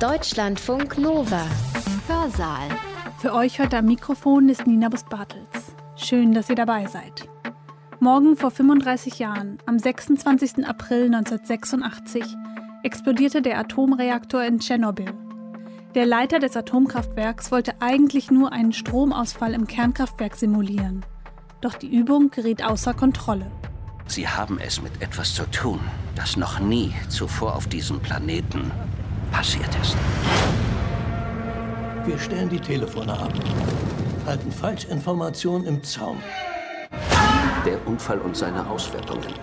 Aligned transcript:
Deutschlandfunk 0.00 0.98
Nova. 0.98 1.46
Hörsaal. 2.08 2.68
Für 3.18 3.32
euch 3.32 3.60
heute 3.60 3.78
am 3.78 3.86
Mikrofon 3.86 4.48
ist 4.48 4.66
Nina 4.66 4.88
Bus-Bartels. 4.88 5.48
Schön, 5.94 6.34
dass 6.34 6.50
ihr 6.50 6.56
dabei 6.56 6.86
seid. 6.86 7.28
Morgen 8.00 8.36
vor 8.36 8.50
35 8.50 9.20
Jahren, 9.20 9.58
am 9.66 9.78
26. 9.78 10.66
April 10.66 11.14
1986, 11.14 12.24
explodierte 12.82 13.40
der 13.40 13.56
Atomreaktor 13.56 14.42
in 14.42 14.58
Tschernobyl. 14.58 15.14
Der 15.94 16.06
Leiter 16.06 16.40
des 16.40 16.56
Atomkraftwerks 16.56 17.52
wollte 17.52 17.80
eigentlich 17.80 18.32
nur 18.32 18.52
einen 18.52 18.72
Stromausfall 18.72 19.54
im 19.54 19.68
Kernkraftwerk 19.68 20.34
simulieren. 20.34 21.06
Doch 21.60 21.74
die 21.74 21.94
Übung 21.94 22.30
geriet 22.30 22.64
außer 22.64 22.94
Kontrolle. 22.94 23.48
Sie 24.06 24.28
haben 24.28 24.58
es 24.58 24.82
mit 24.82 25.00
etwas 25.00 25.34
zu 25.34 25.48
tun, 25.50 25.78
das 26.16 26.36
noch 26.36 26.58
nie 26.58 26.92
zuvor 27.08 27.54
auf 27.54 27.68
diesem 27.68 28.00
Planeten 28.00 28.72
passiert 29.34 29.74
ist. 29.82 29.96
Wir 32.06 32.18
stellen 32.18 32.48
die 32.48 32.60
Telefone 32.60 33.12
ab, 33.12 33.32
halten 34.26 34.52
Falschinformationen 34.52 35.66
im 35.66 35.82
Zaum. 35.82 36.20
Der 37.66 37.84
Unfall 37.86 38.20
und 38.20 38.36
seine 38.36 38.64
Auswirkungen, 38.68 39.34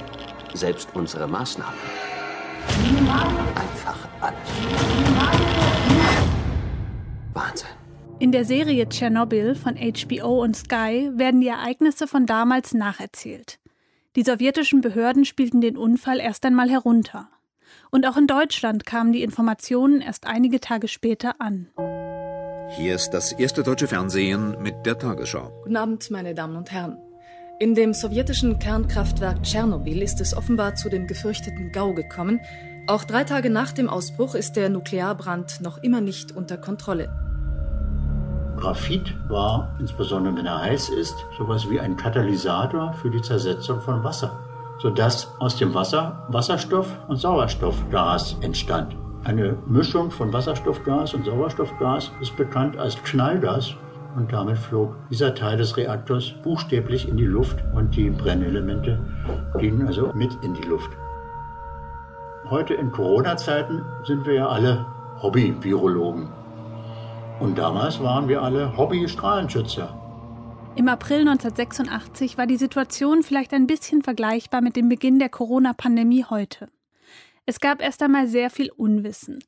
selbst 0.54 0.88
unsere 0.94 1.28
Maßnahmen. 1.28 1.80
Einfach 3.56 4.08
alles. 4.22 4.40
Wahnsinn. 7.34 7.68
In 8.20 8.32
der 8.32 8.46
Serie 8.46 8.88
Tschernobyl 8.88 9.56
von 9.56 9.76
HBO 9.76 10.42
und 10.42 10.56
Sky 10.56 11.10
werden 11.16 11.42
die 11.42 11.48
Ereignisse 11.48 12.08
von 12.08 12.26
damals 12.26 12.74
nacherzählt. 12.74 13.60
Die 14.16 14.24
sowjetischen 14.24 14.80
Behörden 14.80 15.26
spielten 15.26 15.60
den 15.60 15.76
Unfall 15.76 16.20
erst 16.20 16.46
einmal 16.46 16.70
herunter. 16.70 17.30
Und 17.94 18.08
auch 18.08 18.16
in 18.16 18.26
Deutschland 18.26 18.86
kamen 18.86 19.12
die 19.12 19.22
Informationen 19.22 20.00
erst 20.00 20.26
einige 20.26 20.62
Tage 20.62 20.88
später 20.88 21.36
an. 21.40 21.68
Hier 22.78 22.96
ist 22.96 23.10
das 23.10 23.34
erste 23.34 23.64
deutsche 23.64 23.88
Fernsehen 23.88 24.56
mit 24.62 24.86
der 24.86 24.98
Tagesschau. 24.98 25.52
Guten 25.64 25.76
Abend, 25.76 26.10
meine 26.10 26.34
Damen 26.34 26.56
und 26.56 26.72
Herren. 26.72 26.98
In 27.60 27.76
dem 27.76 27.94
sowjetischen 27.94 28.60
Kernkraftwerk 28.60 29.44
Tschernobyl 29.44 30.02
ist 30.02 30.22
es 30.22 30.36
offenbar 30.36 30.76
zu 30.76 30.88
dem 30.88 31.06
gefürchteten 31.06 31.74
Gau 31.74 31.94
gekommen. 31.94 32.40
Auch 32.88 33.04
drei 33.04 33.26
Tage 33.26 33.50
nach 33.50 33.74
dem 33.74 33.90
Ausbruch 33.90 34.36
ist 34.36 34.54
der 34.54 34.70
Nuklearbrand 34.70 35.60
noch 35.60 35.78
immer 35.84 36.00
nicht 36.00 36.32
unter 36.32 36.58
Kontrolle. 36.58 37.14
Graphit 38.56 39.14
war, 39.28 39.76
insbesondere 39.82 40.38
wenn 40.38 40.46
er 40.46 40.62
heiß 40.62 40.90
ist, 40.90 41.16
sowas 41.38 41.70
wie 41.70 41.80
ein 41.80 41.98
Katalysator 41.98 42.94
für 42.94 43.12
die 43.12 43.22
Zersetzung 43.22 43.82
von 43.82 44.02
Wasser, 44.02 44.40
sodass 44.82 45.34
aus 45.40 45.58
dem 45.58 45.74
Wasser 45.74 46.26
Wasserstoff 46.30 46.88
und 47.08 47.18
Sauerstoffgas 47.18 48.38
entstand. 48.42 48.96
Eine 49.24 49.56
Mischung 49.68 50.10
von 50.10 50.34
Wasserstoffgas 50.34 51.14
und 51.14 51.26
Sauerstoffgas 51.26 52.12
ist 52.22 52.36
bekannt 52.36 52.78
als 52.78 53.02
Knallgas 53.04 53.76
und 54.16 54.34
damit 54.34 54.58
flog 54.58 54.96
dieser 55.10 55.36
Teil 55.36 55.58
des 55.58 55.78
Reaktors 55.78 56.34
buchstäblich 56.44 57.08
in 57.08 57.18
die 57.18 57.26
Luft 57.26 57.64
und 57.76 57.96
die 57.96 58.10
Brennelemente 58.10 59.00
gingen 59.60 59.86
also 59.86 60.12
mit 60.14 60.36
in 60.44 60.56
die 60.56 60.68
Luft. 60.68 60.90
Heute 62.50 62.74
in 62.74 62.92
Corona-Zeiten 62.92 63.84
sind 64.04 64.26
wir 64.26 64.34
ja 64.34 64.48
alle 64.48 64.86
Hobby-Virologen. 65.22 66.28
Und 67.40 67.58
damals 67.58 68.02
waren 68.04 68.28
wir 68.28 68.42
alle 68.42 68.76
Hobby-Strahlenschützer. 68.76 70.01
Im 70.78 70.88
April 70.88 71.20
1986 71.20 72.38
war 72.38 72.48
die 72.48 72.56
Situation 72.56 73.24
vielleicht 73.24 73.54
ein 73.54 73.68
bisschen 73.68 74.02
vergleichbar 74.02 74.62
mit 74.62 74.78
dem 74.78 74.88
Beginn 74.88 75.20
der 75.20 75.28
Corona-Pandemie 75.28 76.24
heute. 76.30 76.70
Es 77.46 77.60
gab 77.60 77.82
erst 77.82 78.02
einmal 78.02 78.28
sehr 78.28 78.50
viel 78.50 78.72
Unwissen. 78.72 79.44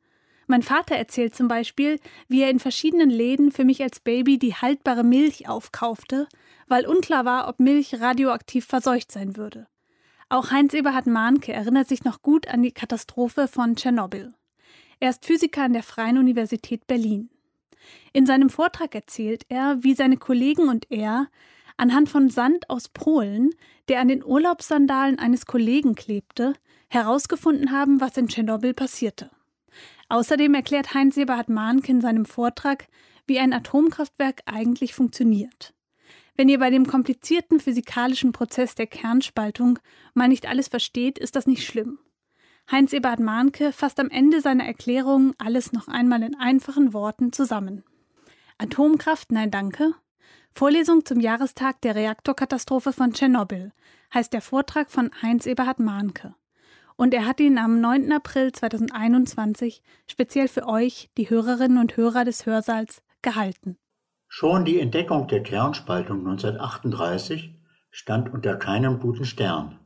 Mein 0.47 0.63
Vater 0.63 0.95
erzählt 0.95 1.33
zum 1.33 1.47
Beispiel, 1.47 1.99
wie 2.27 2.41
er 2.41 2.49
in 2.49 2.59
verschiedenen 2.59 3.09
Läden 3.09 3.52
für 3.52 3.63
mich 3.63 3.81
als 3.81 4.02
Baby 4.02 4.38
die 4.38 4.55
haltbare 4.55 5.05
Milch 5.05 5.47
aufkaufte, 5.47 6.27
weil 6.67 6.85
unklar 6.85 7.23
war, 7.23 7.48
ob 7.48 7.59
Milch 7.59 8.02
radioaktiv 8.02 8.65
verseucht 8.65 9.09
sein 9.09 9.37
würde. 9.37 9.67
Auch 10.27 10.52
Heinz 10.52 10.73
Eberhard 10.73 11.08
Mahnke 11.08 11.53
erinnert 11.53 11.87
sich 11.87 12.03
noch 12.03 12.21
gut 12.21 12.49
an 12.49 12.64
die 12.64 12.73
Katastrophe 12.73 13.48
von 13.48 13.77
Tschernobyl. 13.77 14.33
Er 14.99 15.11
ist 15.11 15.25
Physiker 15.25 15.64
an 15.64 15.73
der 15.73 15.83
Freien 15.83 16.17
Universität 16.17 16.86
Berlin. 16.86 17.30
In 18.14 18.26
seinem 18.26 18.49
Vortrag 18.49 18.94
erzählt 18.95 19.44
er, 19.49 19.77
wie 19.82 19.95
seine 19.95 20.17
Kollegen 20.17 20.70
und 20.70 20.92
er 20.92 21.27
anhand 21.77 22.10
von 22.10 22.30
Sand 22.30 22.70
aus 22.70 22.89
Polen, 22.89 23.52
der 23.88 23.99
an 23.99 24.08
den 24.08 24.23
Urlaubssandalen 24.23 25.20
eines 25.20 25.45
Kollegen 25.45 25.95
klebte, 25.95 26.54
herausgefunden 26.89 27.72
haben, 27.72 27.99
was 27.99 28.17
in 28.17 28.27
Tschernobyl 28.27 28.73
passierte. 28.73 29.32
Außerdem 30.10 30.54
erklärt 30.54 30.93
Heinz 30.93 31.17
Eberhard 31.17 31.49
Mahnke 31.49 31.92
in 31.92 32.02
seinem 32.02 32.26
Vortrag, 32.26 32.88
wie 33.26 33.39
ein 33.39 33.54
Atomkraftwerk 33.54 34.42
eigentlich 34.45 34.93
funktioniert. 34.93 35.73
Wenn 36.36 36.49
ihr 36.49 36.60
bei 36.60 36.70
dem 36.70 36.88
komplizierten 36.88 37.60
physikalischen 37.60 38.32
Prozess 38.32 38.76
der 38.76 38.88
Kernspaltung 38.88 39.80
mal 40.14 40.27
nicht 40.27 40.48
alles 40.48 40.67
versteht, 40.67 41.20
ist 41.20 41.36
das 41.36 41.48
nicht 41.48 41.66
schlimm. 41.66 41.99
Heinz 42.71 42.93
Eberhard 42.93 43.19
Mahnke 43.19 43.71
fasst 43.71 43.99
am 43.99 44.09
Ende 44.09 44.41
seiner 44.41 44.65
Erklärung 44.65 45.33
alles 45.37 45.73
noch 45.73 45.87
einmal 45.87 46.23
in 46.23 46.35
einfachen 46.35 46.93
Worten 46.93 47.31
zusammen. 47.31 47.83
Atomkraft, 48.57 49.31
nein 49.31 49.51
danke. 49.51 49.93
Vorlesung 50.53 51.03
zum 51.05 51.19
Jahrestag 51.19 51.81
der 51.81 51.95
Reaktorkatastrophe 51.95 52.93
von 52.93 53.13
Tschernobyl 53.13 53.71
heißt 54.13 54.31
der 54.31 54.41
Vortrag 54.41 54.91
von 54.91 55.11
Heinz 55.21 55.45
Eberhard 55.45 55.79
Mahnke. 55.79 56.35
Und 56.95 57.13
er 57.13 57.25
hat 57.25 57.39
ihn 57.39 57.57
am 57.57 57.81
9. 57.81 58.11
April 58.11 58.51
2021 58.51 59.81
speziell 60.07 60.47
für 60.47 60.67
euch, 60.67 61.09
die 61.17 61.30
Hörerinnen 61.30 61.80
und 61.80 61.97
Hörer 61.97 62.23
des 62.23 62.45
Hörsaals, 62.45 63.01
gehalten. 63.23 63.77
Schon 64.27 64.65
die 64.65 64.80
Entdeckung 64.80 65.27
der 65.27 65.43
Kernspaltung 65.43 66.19
1938 66.19 67.55
stand 67.89 68.33
unter 68.33 68.55
keinem 68.55 68.99
guten 68.99 69.25
Stern. 69.25 69.80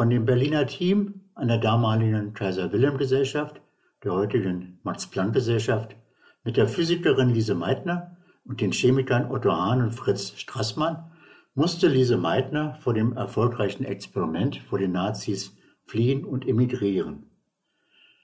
Von 0.00 0.08
dem 0.08 0.24
Berliner 0.24 0.66
Team 0.66 1.20
an 1.34 1.48
der 1.48 1.58
damaligen 1.58 2.32
Kaiser-Wilhelm-Gesellschaft, 2.32 3.60
der 4.02 4.14
heutigen 4.14 4.78
Max-Planck-Gesellschaft, 4.82 5.94
mit 6.42 6.56
der 6.56 6.68
Physikerin 6.68 7.28
Lise 7.28 7.54
Meitner 7.54 8.16
und 8.46 8.62
den 8.62 8.72
Chemikern 8.72 9.30
Otto 9.30 9.52
Hahn 9.52 9.82
und 9.82 9.90
Fritz 9.90 10.32
Strassmann 10.38 11.12
musste 11.54 11.86
Lise 11.86 12.16
Meitner 12.16 12.78
vor 12.80 12.94
dem 12.94 13.12
erfolgreichen 13.12 13.84
Experiment 13.84 14.56
vor 14.70 14.78
den 14.78 14.92
Nazis 14.92 15.54
fliehen 15.84 16.24
und 16.24 16.48
emigrieren. 16.48 17.26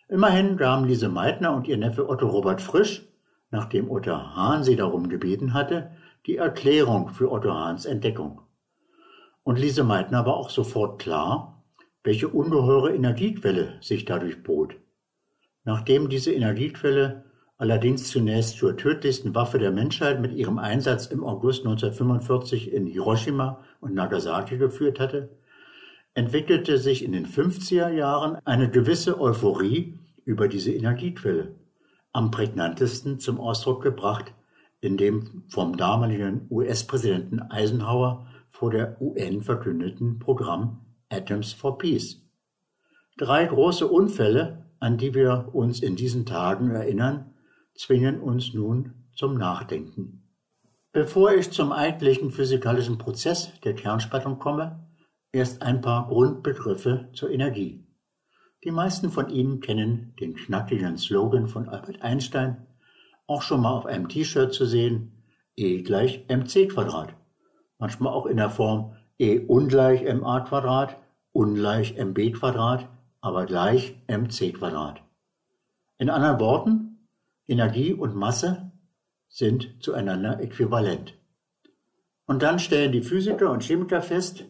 Immerhin 0.09 0.57
gaben 0.57 0.87
Lise 0.87 1.11
Meitner 1.11 1.53
und 1.53 1.69
ihr 1.69 1.77
Neffe 1.77 2.09
Otto 2.09 2.27
Robert 2.27 2.63
Frisch, 2.63 3.07
nachdem 3.51 3.91
Otto 3.91 4.13
Hahn 4.13 4.65
sie 4.65 4.77
darum 4.77 5.11
gebeten 5.11 5.53
hatte, 5.53 5.91
die 6.25 6.39
Erklärung 6.39 7.11
für 7.11 7.31
Otto 7.31 7.53
Hahns 7.53 7.85
Entdeckung. 7.85 8.41
Und 9.43 9.59
Lise 9.59 9.85
Meitner 9.85 10.25
war 10.25 10.37
auch 10.37 10.49
sofort 10.49 10.99
klar, 10.99 11.53
welche 12.07 12.29
ungeheure 12.29 12.95
Energiequelle 12.95 13.79
sich 13.81 14.05
dadurch 14.05 14.45
bot. 14.45 14.77
Nachdem 15.65 16.09
diese 16.09 16.33
Energiequelle 16.33 17.25
allerdings 17.59 18.09
zunächst 18.09 18.59
zur 18.59 18.77
tödlichsten 18.77 19.35
Waffe 19.35 19.59
der 19.59 19.73
Menschheit 19.73 20.21
mit 20.21 20.33
ihrem 20.33 20.59
Einsatz 20.59 21.07
im 21.07 21.25
August 21.25 21.67
1945 21.67 22.73
in 22.73 22.87
Hiroshima 22.87 23.65
und 23.81 23.95
Nagasaki 23.95 24.57
geführt 24.57 25.01
hatte, 25.01 25.31
entwickelte 26.15 26.79
sich 26.79 27.05
in 27.05 27.11
den 27.11 27.27
50er 27.27 27.89
Jahren 27.89 28.39
eine 28.45 28.71
gewisse 28.71 29.21
Euphorie 29.21 29.99
über 30.25 30.47
diese 30.47 30.73
Energiequelle, 30.73 31.57
am 32.13 32.31
prägnantesten 32.31 33.19
zum 33.19 33.41
Ausdruck 33.41 33.83
gebracht 33.83 34.33
in 34.81 34.97
dem 34.97 35.43
vom 35.49 35.77
damaligen 35.77 36.47
US-Präsidenten 36.51 37.41
Eisenhower 37.41 38.29
vor 38.51 38.71
der 38.71 39.03
UN 39.03 39.43
verkündeten 39.43 40.21
Programm 40.21 40.86
Atoms 41.09 41.53
for 41.53 41.79
Peace. 41.79 42.23
Drei 43.17 43.47
große 43.47 43.87
Unfälle, 43.87 44.67
an 44.81 44.99
die 44.99 45.15
wir 45.15 45.51
uns 45.53 45.81
in 45.81 45.97
diesen 45.97 46.27
Tagen 46.27 46.71
erinnern, 46.71 47.35
zwingen 47.75 48.21
uns 48.21 48.53
nun 48.53 49.07
zum 49.15 49.39
Nachdenken. 49.39 50.23
Bevor 50.93 51.33
ich 51.33 51.51
zum 51.51 51.73
eigentlichen 51.73 52.31
physikalischen 52.31 52.99
Prozess 52.99 53.53
der 53.61 53.75
Kernspaltung 53.75 54.39
komme, 54.39 54.87
erst 55.33 55.63
ein 55.63 55.81
paar 55.81 56.09
Grundbegriffe 56.09 57.11
zur 57.13 57.31
Energie. 57.31 57.87
Die 58.65 58.71
meisten 58.71 59.11
von 59.11 59.29
Ihnen 59.29 59.61
kennen 59.61 60.15
den 60.19 60.35
knackigen 60.35 60.97
Slogan 60.97 61.49
von 61.49 61.69
Albert 61.69 62.03
Einstein, 62.03 62.67
auch 63.27 63.43
schon 63.43 63.61
mal 63.61 63.73
auf 63.73 63.87
einem 63.87 64.09
T-Shirt 64.09 64.53
zu 64.53 64.65
sehen, 64.67 65.23
E 65.55 65.83
gleich 65.83 66.27
mc 66.29 66.69
Quadrat. 66.69 67.15
Manchmal 67.79 68.13
auch 68.13 68.27
in 68.27 68.37
der 68.37 68.51
Form 68.51 68.97
E 69.19 69.39
ungleich 69.39 70.03
ma 70.15 70.41
Quadrat, 70.41 70.97
ungleich 71.33 71.97
mb 71.97 72.33
Quadrat, 72.33 72.89
aber 73.21 73.47
gleich 73.47 73.97
mc 74.09 74.53
Quadrat. 74.53 75.03
In 75.99 76.11
anderen 76.11 76.41
Worten, 76.41 77.09
Energie 77.49 77.95
und 77.95 78.15
Masse 78.15 78.71
sind 79.29 79.77
zueinander 79.81 80.41
äquivalent. 80.41 81.15
Und 82.27 82.43
dann 82.43 82.59
stellen 82.59 82.93
die 82.93 83.03
Physiker 83.03 83.51
und 83.51 83.63
Chemiker 83.63 84.03
fest, 84.03 84.45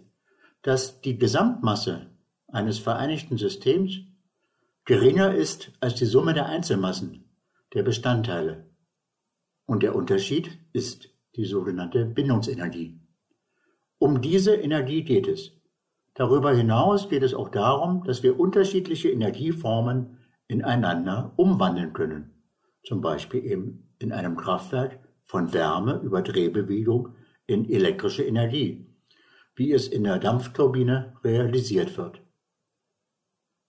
dass 0.63 1.01
die 1.01 1.19
Gesamtmasse 1.19 2.11
eines 2.49 2.79
vereinigten 2.79 3.37
Systems 3.37 4.01
geringer 4.85 5.35
ist 5.35 5.73
als 5.81 5.95
die 5.95 6.07
Summe 6.07 6.35
der 6.35 6.47
Einzelmassen, 6.47 7.25
der 7.75 7.83
Bestandteile. 7.83 8.67
Und 9.67 9.83
der 9.83 9.95
Unterschied 9.95 10.59
ist 10.73 11.11
die 11.37 11.45
sogenannte 11.45 12.07
Bindungsenergie. 12.07 12.99
Um 13.99 14.21
diese 14.21 14.55
Energie 14.55 15.03
geht 15.03 15.27
es. 15.27 15.53
Darüber 16.15 16.55
hinaus 16.55 17.09
geht 17.09 17.23
es 17.23 17.35
auch 17.35 17.49
darum, 17.49 18.05
dass 18.05 18.23
wir 18.23 18.39
unterschiedliche 18.39 19.11
Energieformen 19.11 20.19
ineinander 20.49 21.33
umwandeln 21.37 21.93
können. 21.93 22.43
Zum 22.85 23.01
Beispiel 23.01 23.45
eben 23.45 23.95
in 23.99 24.13
einem 24.13 24.37
Kraftwerk 24.37 24.99
von 25.25 25.53
Wärme 25.53 26.01
über 26.03 26.23
Drehbewegung 26.23 27.15
in 27.47 27.69
elektrische 27.71 28.25
Energie, 28.25 28.87
wie 29.55 29.73
es 29.73 29.89
in 29.89 30.05
der 30.05 30.19
Dampfturbine 30.19 31.17
realisiert 31.25 31.97
wird. 31.97 32.21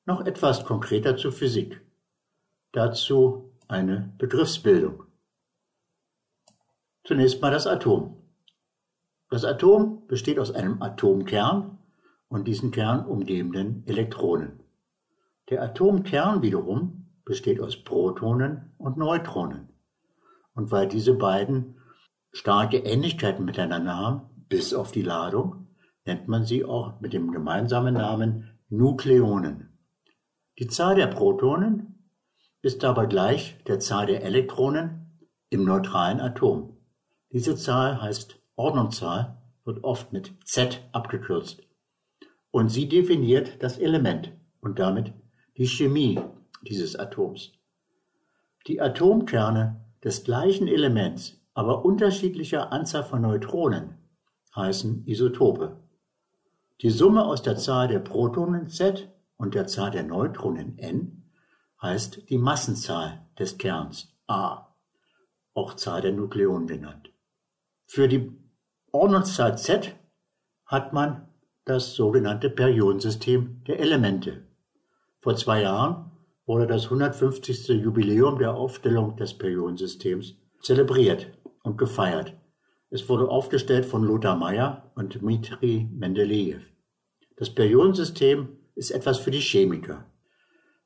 Noch 0.05 0.25
etwas 0.25 0.63
konkreter 0.63 1.17
zur 1.17 1.31
Physik. 1.31 1.81
Dazu 2.71 3.51
eine 3.67 4.13
Begriffsbildung. 4.17 5.03
Zunächst 7.03 7.41
mal 7.41 7.51
das 7.51 7.67
Atom. 7.67 8.17
Das 9.29 9.43
Atom 9.43 10.07
besteht 10.07 10.39
aus 10.39 10.51
einem 10.51 10.81
Atomkern 10.81 11.77
und 12.29 12.47
diesen 12.47 12.71
Kern 12.71 13.05
umgebenden 13.05 13.83
Elektronen. 13.85 14.59
Der 15.49 15.61
Atomkern 15.61 16.41
wiederum 16.41 17.07
besteht 17.25 17.59
aus 17.59 17.83
Protonen 17.83 18.73
und 18.77 18.97
Neutronen. 18.97 19.69
Und 20.53 20.71
weil 20.71 20.87
diese 20.87 21.13
beiden 21.13 21.75
starke 22.31 22.77
Ähnlichkeiten 22.77 23.45
miteinander 23.45 23.97
haben, 23.97 24.21
bis 24.47 24.73
auf 24.73 24.91
die 24.91 25.01
Ladung, 25.01 25.67
nennt 26.05 26.27
man 26.27 26.45
sie 26.45 26.63
auch 26.63 26.99
mit 27.01 27.13
dem 27.13 27.31
gemeinsamen 27.31 27.95
Namen 27.95 28.57
Nukleonen. 28.69 29.77
Die 30.57 30.67
Zahl 30.67 30.95
der 30.95 31.07
Protonen 31.07 32.11
ist 32.61 32.81
dabei 32.81 33.05
gleich 33.05 33.61
der 33.65 33.79
Zahl 33.79 34.07
der 34.07 34.23
Elektronen 34.23 35.19
im 35.49 35.63
neutralen 35.63 36.19
Atom. 36.19 36.77
Diese 37.31 37.55
Zahl 37.55 38.01
heißt 38.01 38.39
Ordnungszahl, 38.57 39.37
wird 39.63 39.83
oft 39.83 40.11
mit 40.11 40.33
Z 40.43 40.81
abgekürzt. 40.91 41.61
Und 42.51 42.69
sie 42.69 42.89
definiert 42.89 43.61
das 43.63 43.77
Element 43.77 44.33
und 44.61 44.79
damit 44.79 45.13
die 45.57 45.67
Chemie 45.67 46.19
dieses 46.61 46.95
Atoms. 46.95 47.51
Die 48.65 48.81
Atomkerne 48.81 49.85
des 50.03 50.23
gleichen 50.23 50.67
Elements, 50.67 51.39
aber 51.53 51.85
unterschiedlicher 51.85 52.71
Anzahl 52.71 53.03
von 53.03 53.21
Neutronen, 53.21 53.95
heißen 54.55 55.05
Isotope. 55.05 55.77
Die 56.81 56.89
Summe 56.89 57.25
aus 57.25 57.41
der 57.41 57.57
Zahl 57.57 57.87
der 57.87 57.99
Protonen 57.99 58.69
Z 58.69 59.09
und 59.37 59.55
der 59.55 59.67
Zahl 59.67 59.91
der 59.91 60.03
Neutronen 60.03 60.77
n 60.77 61.23
heißt 61.81 62.29
die 62.29 62.37
Massenzahl 62.37 63.25
des 63.37 63.57
Kerns 63.57 64.15
A, 64.27 64.67
auch 65.53 65.75
Zahl 65.75 66.01
der 66.01 66.11
Nukleonen 66.11 66.67
genannt. 66.67 67.11
Für 67.85 68.07
die 68.07 68.31
Ordnungszahl 68.91 69.57
Z 69.57 69.95
hat 70.65 70.93
man 70.93 71.27
das 71.65 71.93
sogenannte 71.93 72.49
Periodensystem 72.49 73.63
der 73.67 73.79
Elemente. 73.79 74.47
Vor 75.19 75.35
zwei 75.35 75.61
Jahren 75.61 76.11
wurde 76.45 76.67
das 76.67 76.85
150. 76.85 77.67
Jubiläum 77.67 78.39
der 78.39 78.53
Aufstellung 78.53 79.17
des 79.17 79.37
Periodensystems 79.37 80.35
zelebriert 80.61 81.27
und 81.63 81.77
gefeiert. 81.77 82.33
Es 82.89 83.09
wurde 83.09 83.27
aufgestellt 83.27 83.85
von 83.85 84.03
Lothar 84.03 84.37
Meyer 84.37 84.89
und 84.95 85.15
Dmitri 85.15 85.89
Mendeleev. 85.91 86.63
Das 87.35 87.49
Periodensystem 87.49 88.47
ist 88.75 88.91
etwas 88.91 89.17
für 89.17 89.31
die 89.31 89.41
Chemiker. 89.41 90.05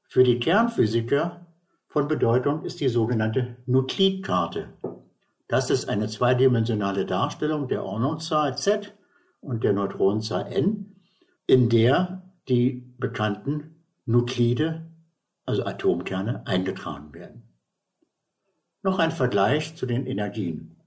Für 0.09 0.24
die 0.24 0.39
Kernphysiker 0.39 1.45
von 1.88 2.07
Bedeutung 2.07 2.65
ist 2.65 2.80
die 2.80 2.89
sogenannte 2.89 3.57
Nuklidkarte. 3.68 4.74
Das 5.51 5.69
ist 5.69 5.89
eine 5.89 6.07
zweidimensionale 6.07 7.06
Darstellung 7.06 7.68
der 7.68 7.83
Ordnungszahl 7.83 8.57
Z 8.57 8.95
und 9.42 9.65
der 9.65 9.74
Neutronenzahl 9.74 10.50
n, 10.50 10.95
in 11.45 11.68
der 11.68 12.24
die 12.48 12.95
bekannten 12.98 13.83
Nuklide, 14.06 14.89
also 15.45 15.65
Atomkerne, 15.65 16.48
eingetragen 16.48 17.13
werden. 17.13 17.44
Noch 18.81 18.98
ein 18.98 19.12
Vergleich 19.12 19.75
zu 19.75 19.86
den 19.86 20.06
Energien. 20.07 20.77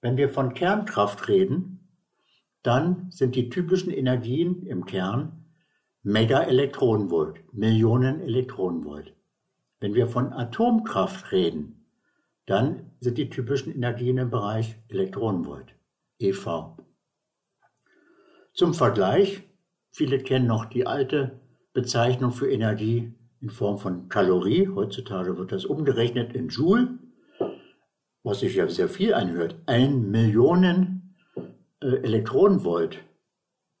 Wenn 0.00 0.16
wir 0.16 0.30
von 0.30 0.52
Kernkraft 0.52 1.28
reden, 1.28 1.88
dann 2.64 3.12
sind 3.12 3.36
die 3.36 3.50
typischen 3.50 3.92
Energien 3.92 4.66
im 4.66 4.84
Kern 4.84 5.44
Megaelektronenvolt, 6.02 7.54
Millionen 7.54 8.20
Elektronenvolt. 8.20 9.14
Wenn 9.78 9.94
wir 9.94 10.08
von 10.08 10.32
Atomkraft 10.32 11.30
reden, 11.30 11.86
dann 12.46 12.87
sind 13.00 13.18
die 13.18 13.30
typischen 13.30 13.74
Energien 13.74 14.18
im 14.18 14.30
Bereich 14.30 14.76
Elektronenvolt, 14.88 15.74
EV. 16.18 16.76
Zum 18.52 18.74
Vergleich, 18.74 19.42
viele 19.90 20.18
kennen 20.18 20.46
noch 20.46 20.64
die 20.64 20.86
alte 20.86 21.40
Bezeichnung 21.72 22.32
für 22.32 22.50
Energie 22.50 23.12
in 23.40 23.50
Form 23.50 23.78
von 23.78 24.08
Kalorie. 24.08 24.68
Heutzutage 24.68 25.38
wird 25.38 25.52
das 25.52 25.64
umgerechnet 25.64 26.32
in 26.34 26.48
Joule, 26.48 26.98
was 28.24 28.40
sich 28.40 28.56
ja 28.56 28.68
sehr 28.68 28.88
viel 28.88 29.14
anhört. 29.14 29.56
Ein 29.66 30.10
Millionen 30.10 31.14
äh, 31.80 32.02
Elektronenvolt 32.02 32.98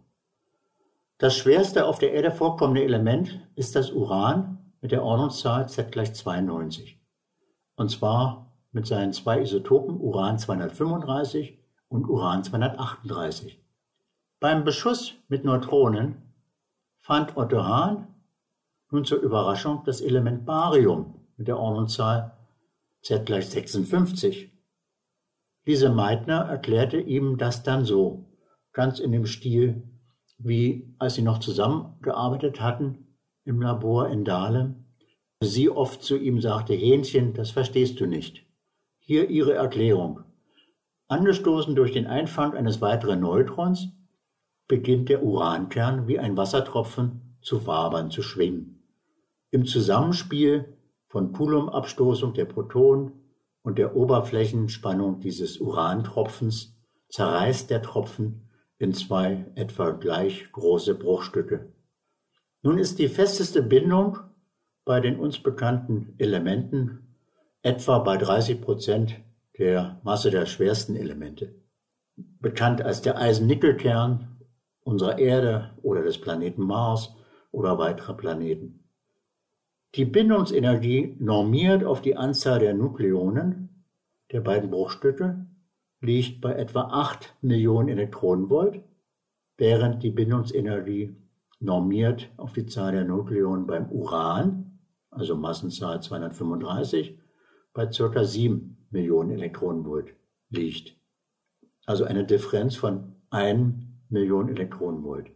Das 1.19 1.37
schwerste 1.37 1.87
auf 1.87 1.99
der 1.99 2.13
Erde 2.13 2.31
vorkommende 2.31 2.85
Element 2.85 3.41
ist 3.57 3.75
das 3.75 3.91
Uran 3.91 4.59
mit 4.81 4.93
der 4.93 5.03
Ordnungszahl 5.03 5.69
Z 5.69 5.91
gleich 5.91 6.15
92. 6.15 7.01
Und 7.77 7.91
zwar 7.91 8.44
mit 8.75 8.87
seinen 8.87 9.13
zwei 9.13 9.41
Isotopen 9.41 9.99
Uran 9.99 10.39
235 10.39 11.59
und 11.89 12.07
Uran 12.07 12.45
238. 12.45 13.59
Beim 14.41 14.65
Beschuss 14.65 15.15
mit 15.29 15.45
Neutronen 15.45 16.17
fand 17.01 17.37
Otto 17.37 17.65
Hahn 17.65 18.09
nun 18.91 19.05
zur 19.05 19.21
Überraschung 19.21 19.83
das 19.87 20.01
Element 20.01 20.45
Barium 20.45 21.15
mit 21.37 21.49
der 21.49 21.59
Ordnungszahl 21.59 22.37
Z 23.03 23.25
gleich 23.25 23.49
56. 23.49 24.53
Lise 25.65 25.89
Meitner 25.89 26.43
erklärte 26.43 26.99
ihm 26.99 27.39
das 27.39 27.63
dann 27.63 27.85
so, 27.85 28.27
ganz 28.73 28.99
in 28.99 29.13
dem 29.13 29.25
Stil 29.25 29.83
wie 30.39 30.95
als 30.99 31.15
sie 31.15 31.23
noch 31.23 31.39
zusammengearbeitet 31.39 32.61
hatten 32.61 33.17
im 33.45 33.61
Labor 33.63 34.09
in 34.09 34.25
Dahlem, 34.25 34.85
sie 35.41 35.71
oft 35.71 36.03
zu 36.03 36.17
ihm 36.17 36.41
sagte, 36.41 36.75
Hähnchen, 36.75 37.35
das 37.35 37.51
verstehst 37.51 38.01
du 38.01 38.07
nicht. 38.07 38.44
Hier 39.07 39.29
ihre 39.29 39.53
Erklärung. 39.53 40.21
Angestoßen 41.09 41.75
durch 41.75 41.93
den 41.93 42.07
Einfang 42.07 42.55
eines 42.55 42.81
weiteren 42.81 43.21
Neutrons 43.21 43.89
beginnt 44.67 45.11
der 45.11 45.23
Urankern 45.23 46.09
wie 46.09 46.19
ein 46.19 46.39
Wassertropfen 46.39 47.37
zu 47.43 47.67
wabern, 47.67 48.11
zu 48.11 48.23
schwingen. 48.23 48.83
Im 49.51 49.67
Zusammenspiel 49.67 50.79
von 51.09 51.35
Coulombabstoßung 51.35 52.33
der 52.33 52.47
Protonen 52.47 53.13
und 53.63 53.77
der 53.77 53.95
Oberflächenspannung 53.95 55.21
dieses 55.21 55.59
Urantropfens 55.59 56.75
zerreißt 57.11 57.69
der 57.69 57.83
Tropfen 57.83 58.49
in 58.79 58.95
zwei 58.95 59.45
etwa 59.55 59.91
gleich 59.91 60.51
große 60.51 60.95
Bruchstücke. 60.95 61.71
Nun 62.63 62.79
ist 62.79 62.99
die 62.99 63.09
festeste 63.09 63.63
Bindung 63.63 64.17
bei 64.87 65.01
den 65.01 65.21
uns 65.21 65.39
bekannten 65.39 66.15
Elementen 66.17 67.04
etwa 67.65 67.99
bei 68.01 68.19
30 68.19 68.61
Prozent 68.61 69.17
der 69.59 69.99
Masse 70.05 70.31
der 70.31 70.45
schwersten 70.47 70.97
Elemente. 70.97 71.55
bekannt 72.17 72.83
als 72.83 73.01
der 73.01 73.19
Eisen-Nickel-Kern 73.19 74.39
unserer 74.85 75.19
Erde 75.19 75.71
oder 75.83 76.03
des 76.03 76.21
Planeten 76.21 76.63
Mars 76.63 77.17
oder 77.51 77.79
weiterer 77.79 78.15
Planeten. 78.15 78.85
Die 79.95 80.05
Bindungsenergie 80.05 81.17
normiert 81.19 81.83
auf 81.85 82.03
die 82.03 82.17
Anzahl 82.17 82.59
der 82.59 82.75
Nukleonen 82.75 83.85
der 84.31 84.43
beiden 84.43 84.71
Bruchstücke 84.71 85.47
liegt 86.01 86.43
bei 86.43 86.53
etwa 86.53 86.83
8 86.83 87.35
Millionen 87.41 87.89
Elektronenvolt, 87.89 88.83
während 89.57 90.03
die 90.03 90.11
Bindungsenergie 90.11 91.17
normiert 91.61 92.31
auf 92.37 92.53
die 92.53 92.67
Zahl 92.67 92.93
der 92.93 93.05
Nukleonen 93.05 93.67
beim 93.67 93.91
Uran, 93.91 94.79
also 95.11 95.35
Massenzahl 95.35 96.03
235, 96.03 97.19
bei 97.75 97.87
ca. 97.87 98.25
7 98.25 98.87
Millionen 98.91 99.33
Elektronenvolt 99.33 100.15
liegt. 100.49 100.97
Also 101.85 102.05
eine 102.05 102.25
Differenz 102.25 102.77
von 102.77 103.17
1 103.31 103.75
Million 104.09 104.49
Elektronenvolt. 104.49 105.31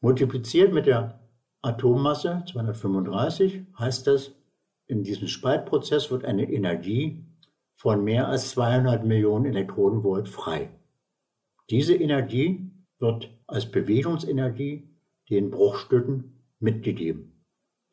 Multipliziert 0.00 0.72
mit 0.72 0.86
der 0.86 1.18
Atommasse 1.62 2.44
235 2.46 3.62
heißt 3.78 4.06
das, 4.06 4.32
in 4.86 5.02
diesem 5.02 5.26
Spaltprozess 5.26 6.10
wird 6.10 6.24
eine 6.24 6.48
Energie 6.48 7.24
von 7.74 8.04
mehr 8.04 8.28
als 8.28 8.50
200 8.50 9.04
Millionen 9.04 9.46
Elektronenvolt 9.46 10.28
frei. 10.28 10.70
Diese 11.70 11.94
Energie 11.94 12.70
wird 12.98 13.30
als 13.46 13.66
Bewegungsenergie 13.66 14.88
den 15.28 15.50
Bruchstücken 15.50 16.44
mitgegeben, 16.60 17.42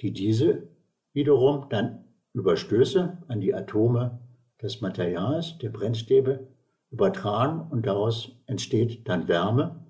die 0.01 0.11
diese 0.11 0.69
wiederum 1.13 1.67
dann 1.69 2.02
über 2.33 2.57
Stöße 2.57 3.17
an 3.27 3.39
die 3.39 3.53
Atome 3.53 4.19
des 4.61 4.81
Materials, 4.81 5.57
der 5.59 5.69
Brennstäbe, 5.69 6.47
übertragen 6.89 7.61
und 7.71 7.85
daraus 7.85 8.31
entsteht 8.45 9.07
dann 9.07 9.27
Wärme, 9.27 9.85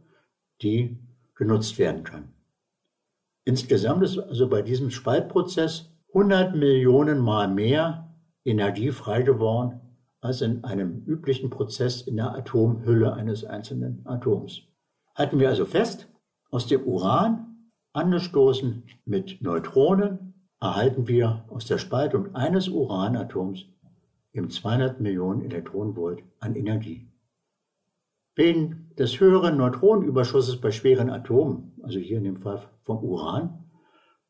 die 0.62 0.98
genutzt 1.36 1.78
werden 1.78 2.04
kann. 2.04 2.34
Insgesamt 3.46 4.04
ist 4.04 4.18
also 4.18 4.48
bei 4.48 4.62
diesem 4.62 4.90
Spaltprozess 4.90 5.90
100 6.14 6.56
Millionen 6.56 7.20
Mal 7.20 7.48
mehr 7.48 8.16
Energie 8.46 8.92
frei 8.92 9.24
geworden 9.24 9.82
als 10.22 10.42
in 10.42 10.64
einem 10.64 11.04
üblichen 11.06 11.50
Prozess 11.50 12.02
in 12.02 12.16
der 12.16 12.34
Atomhülle 12.34 13.14
eines 13.14 13.44
einzelnen 13.44 14.06
Atoms. 14.06 14.62
Halten 15.16 15.40
wir 15.40 15.50
also 15.50 15.66
fest, 15.66 16.08
aus 16.50 16.68
dem 16.68 16.84
Uran, 16.84 17.70
angestoßen 17.92 18.84
mit 19.06 19.42
Neutronen, 19.42 20.33
erhalten 20.64 21.10
wir 21.10 21.44
aus 21.50 21.66
der 21.66 21.78
Spaltung 21.78 22.34
eines 22.36 22.70
Uranatoms 22.70 23.66
im 24.32 24.50
200 24.50 25.02
Millionen 25.02 25.42
Elektronenvolt 25.42 26.24
an 26.40 26.56
Energie. 26.56 27.06
Wegen 28.36 28.90
des 28.98 29.20
höheren 29.20 29.58
Neutronenüberschusses 29.58 30.62
bei 30.62 30.72
schweren 30.72 31.10
Atomen, 31.10 31.74
also 31.84 32.00
hier 32.00 32.18
in 32.18 32.24
dem 32.24 32.38
Fall 32.38 32.62
vom 32.84 33.04
Uran, 33.04 33.66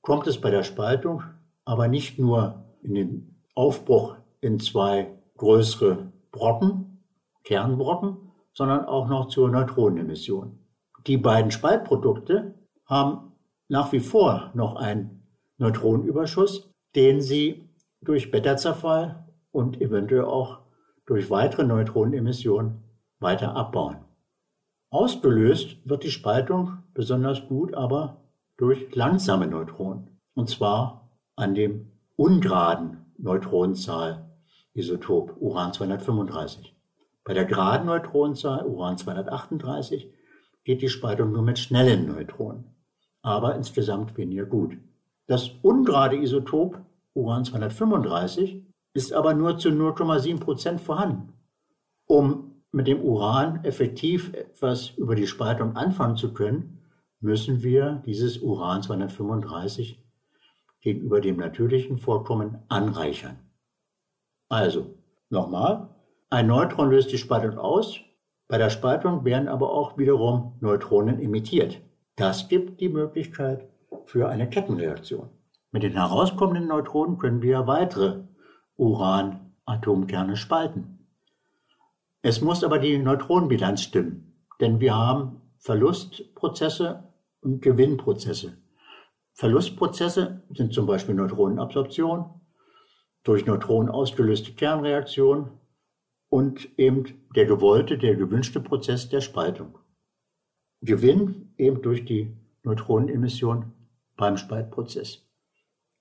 kommt 0.02 0.26
es 0.26 0.42
bei 0.42 0.50
der 0.50 0.64
Spaltung 0.64 1.22
aber 1.66 1.88
nicht 1.88 2.18
nur 2.18 2.66
in 2.82 2.96
den 2.96 3.36
Aufbruch 3.54 4.18
in 4.42 4.60
zwei 4.60 5.16
größere 5.38 6.12
Brocken, 6.32 7.04
Kernbrocken, 7.44 8.18
sondern 8.54 8.86
auch 8.86 9.08
noch 9.08 9.28
zur 9.28 9.50
Neutronenemission. 9.50 10.58
Die 11.06 11.18
beiden 11.18 11.52
Spaltprodukte 11.52 12.56
haben 12.86 13.34
nach 13.70 13.92
wie 13.92 14.00
vor 14.00 14.52
noch 14.56 14.76
einen 14.76 15.23
Neutronenüberschuss, 15.58 16.70
den 16.96 17.22
sie 17.22 17.70
durch 18.02 18.32
Beta-Zerfall 18.32 19.28
und 19.52 19.82
eventuell 19.82 20.26
auch 20.26 20.60
durch 21.06 21.30
weitere 21.30 21.64
Neutronenemissionen 21.64 22.84
weiter 23.20 23.56
abbauen. 23.56 23.98
Ausgelöst 24.90 25.78
wird 25.86 26.04
die 26.04 26.12
Spaltung 26.12 26.78
besonders 26.94 27.48
gut 27.48 27.74
aber 27.74 28.22
durch 28.58 28.94
langsame 28.96 29.48
Neutronen, 29.48 30.20
und 30.36 30.50
zwar 30.50 31.10
an 31.36 31.56
dem 31.56 31.92
ungeraden 32.16 33.06
Neutronenzahl 33.18 34.30
Isotop 34.74 35.36
Uran-235. 35.40 36.74
Bei 37.24 37.34
der 37.34 37.46
geraden 37.46 37.88
Neutronenzahl 37.88 38.66
Uran-238 38.66 40.12
geht 40.64 40.82
die 40.82 40.90
Spaltung 40.90 41.32
nur 41.32 41.42
mit 41.42 41.60
schnellen 41.60 42.08
Neutronen, 42.08 42.66
aber 43.22 43.56
insgesamt 43.56 44.18
weniger 44.18 44.46
gut. 44.46 44.78
Das 45.28 45.50
ungerade 45.62 46.18
Isotop 46.18 46.80
Uran-235 47.14 48.64
ist 48.94 49.14
aber 49.14 49.34
nur 49.34 49.58
zu 49.58 49.70
0,7 49.70 50.40
Prozent 50.40 50.82
vorhanden. 50.82 51.34
Um 52.06 52.62
mit 52.72 52.88
dem 52.88 53.02
Uran 53.02 53.64
effektiv 53.64 54.34
etwas 54.34 54.90
über 54.98 55.16
die 55.16 55.28
Spaltung 55.28 55.76
anfangen 55.76 56.18
zu 56.18 56.34
können, 56.34 56.80
müssen 57.20 57.64
wir 57.64 58.02
dieses 58.06 58.40
Uran-235 58.40 59.96
gegenüber 60.82 61.22
dem 61.22 61.38
natürlichen 61.38 61.98
Vorkommen 61.98 62.58
anreichern. 62.68 63.38
Also, 64.50 64.94
nochmal, 65.30 65.90
ein 66.30 66.48
Neutron 66.48 66.90
löst 66.90 67.12
die 67.12 67.18
Spaltung 67.18 67.58
aus, 67.58 68.00
bei 68.50 68.58
der 68.58 68.70
Spaltung 68.70 69.24
werden 69.24 69.48
aber 69.48 69.72
auch 69.72 69.98
wiederum 69.98 70.58
Neutronen 70.60 71.20
emittiert. 71.20 71.80
Das 72.16 72.50
gibt 72.50 72.82
die 72.82 72.90
Möglichkeit 72.90 73.70
für 74.06 74.30
eine 74.30 74.50
Kettenreaktion. 74.50 75.30
Mit 75.72 75.84
den 75.84 75.94
herauskommenden 75.94 76.68
Neutronen 76.68 77.18
können 77.18 77.42
wir 77.42 77.68
weitere 77.68 78.24
Uran-Atomkerne 78.76 80.36
spalten. 80.36 81.08
Es 82.22 82.42
muss 82.42 82.64
aber 82.64 82.80
die 82.80 82.98
Neutronenbilanz 82.98 83.82
stimmen, 83.82 84.34
denn 84.62 84.80
wir 84.80 84.96
haben 84.96 85.42
Verlustprozesse 85.58 87.04
und 87.42 87.62
Gewinnprozesse. 87.62 88.58
Verlustprozesse 89.34 90.44
sind 90.54 90.74
zum 90.74 90.86
Beispiel 90.86 91.16
Neutronenabsorption, 91.16 92.42
durch 93.24 93.46
Neutronen 93.46 93.90
ausgelöste 93.90 94.54
Kernreaktion 94.54 95.52
und 96.30 96.68
eben 96.78 97.28
der 97.36 97.46
gewollte, 97.46 97.98
der 97.98 98.16
gewünschte 98.16 98.60
Prozess 98.60 99.10
der 99.10 99.22
Spaltung. 99.22 99.78
Gewinn 100.82 101.54
eben 101.58 101.82
durch 101.82 102.06
die 102.06 102.36
Neutronenemission 102.64 103.72
beim 104.16 104.38
Spaltprozess. 104.38 105.26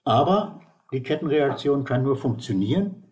Aber 0.04 0.60
die 0.92 1.02
Kettenreaktion 1.02 1.84
kann 1.84 2.02
nur 2.02 2.16
funktionieren, 2.16 3.04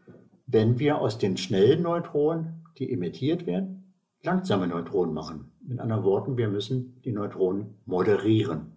wenn 0.46 0.78
wir 0.78 0.98
aus 0.98 1.18
den 1.18 1.36
schnellen 1.36 1.82
Neutronen 1.82 2.64
die 2.78 2.92
emittiert 2.92 3.46
werden, 3.46 3.94
langsame 4.22 4.66
Neutronen 4.66 5.14
machen. 5.14 5.52
Mit 5.62 5.80
anderen 5.80 6.04
Worten, 6.04 6.36
wir 6.36 6.48
müssen 6.48 7.00
die 7.02 7.12
Neutronen 7.12 7.78
moderieren. 7.84 8.76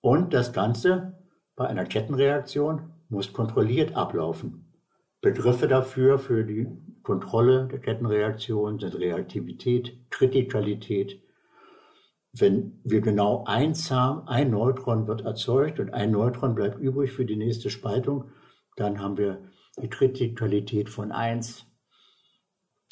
Und 0.00 0.34
das 0.34 0.52
Ganze 0.52 1.18
bei 1.56 1.66
einer 1.66 1.84
Kettenreaktion 1.84 2.90
muss 3.08 3.32
kontrolliert 3.32 3.96
ablaufen. 3.96 4.72
Begriffe 5.20 5.68
dafür 5.68 6.18
für 6.18 6.44
die 6.44 6.66
Kontrolle 7.02 7.68
der 7.70 7.78
Kettenreaktion 7.78 8.78
sind 8.78 8.98
Reaktivität, 8.98 10.10
Kritikalität. 10.10 11.22
Wenn 12.36 12.80
wir 12.82 13.00
genau 13.00 13.44
eins 13.44 13.90
haben, 13.90 14.26
ein 14.26 14.50
Neutron 14.50 15.06
wird 15.06 15.22
erzeugt 15.22 15.78
und 15.78 15.94
ein 15.94 16.10
Neutron 16.10 16.54
bleibt 16.54 16.78
übrig 16.78 17.12
für 17.12 17.24
die 17.24 17.36
nächste 17.36 17.70
Spaltung, 17.70 18.24
dann 18.76 19.00
haben 19.00 19.16
wir 19.16 19.38
die 19.80 19.88
Kritikalität 19.88 20.88
von 20.88 21.12
eins 21.12 21.66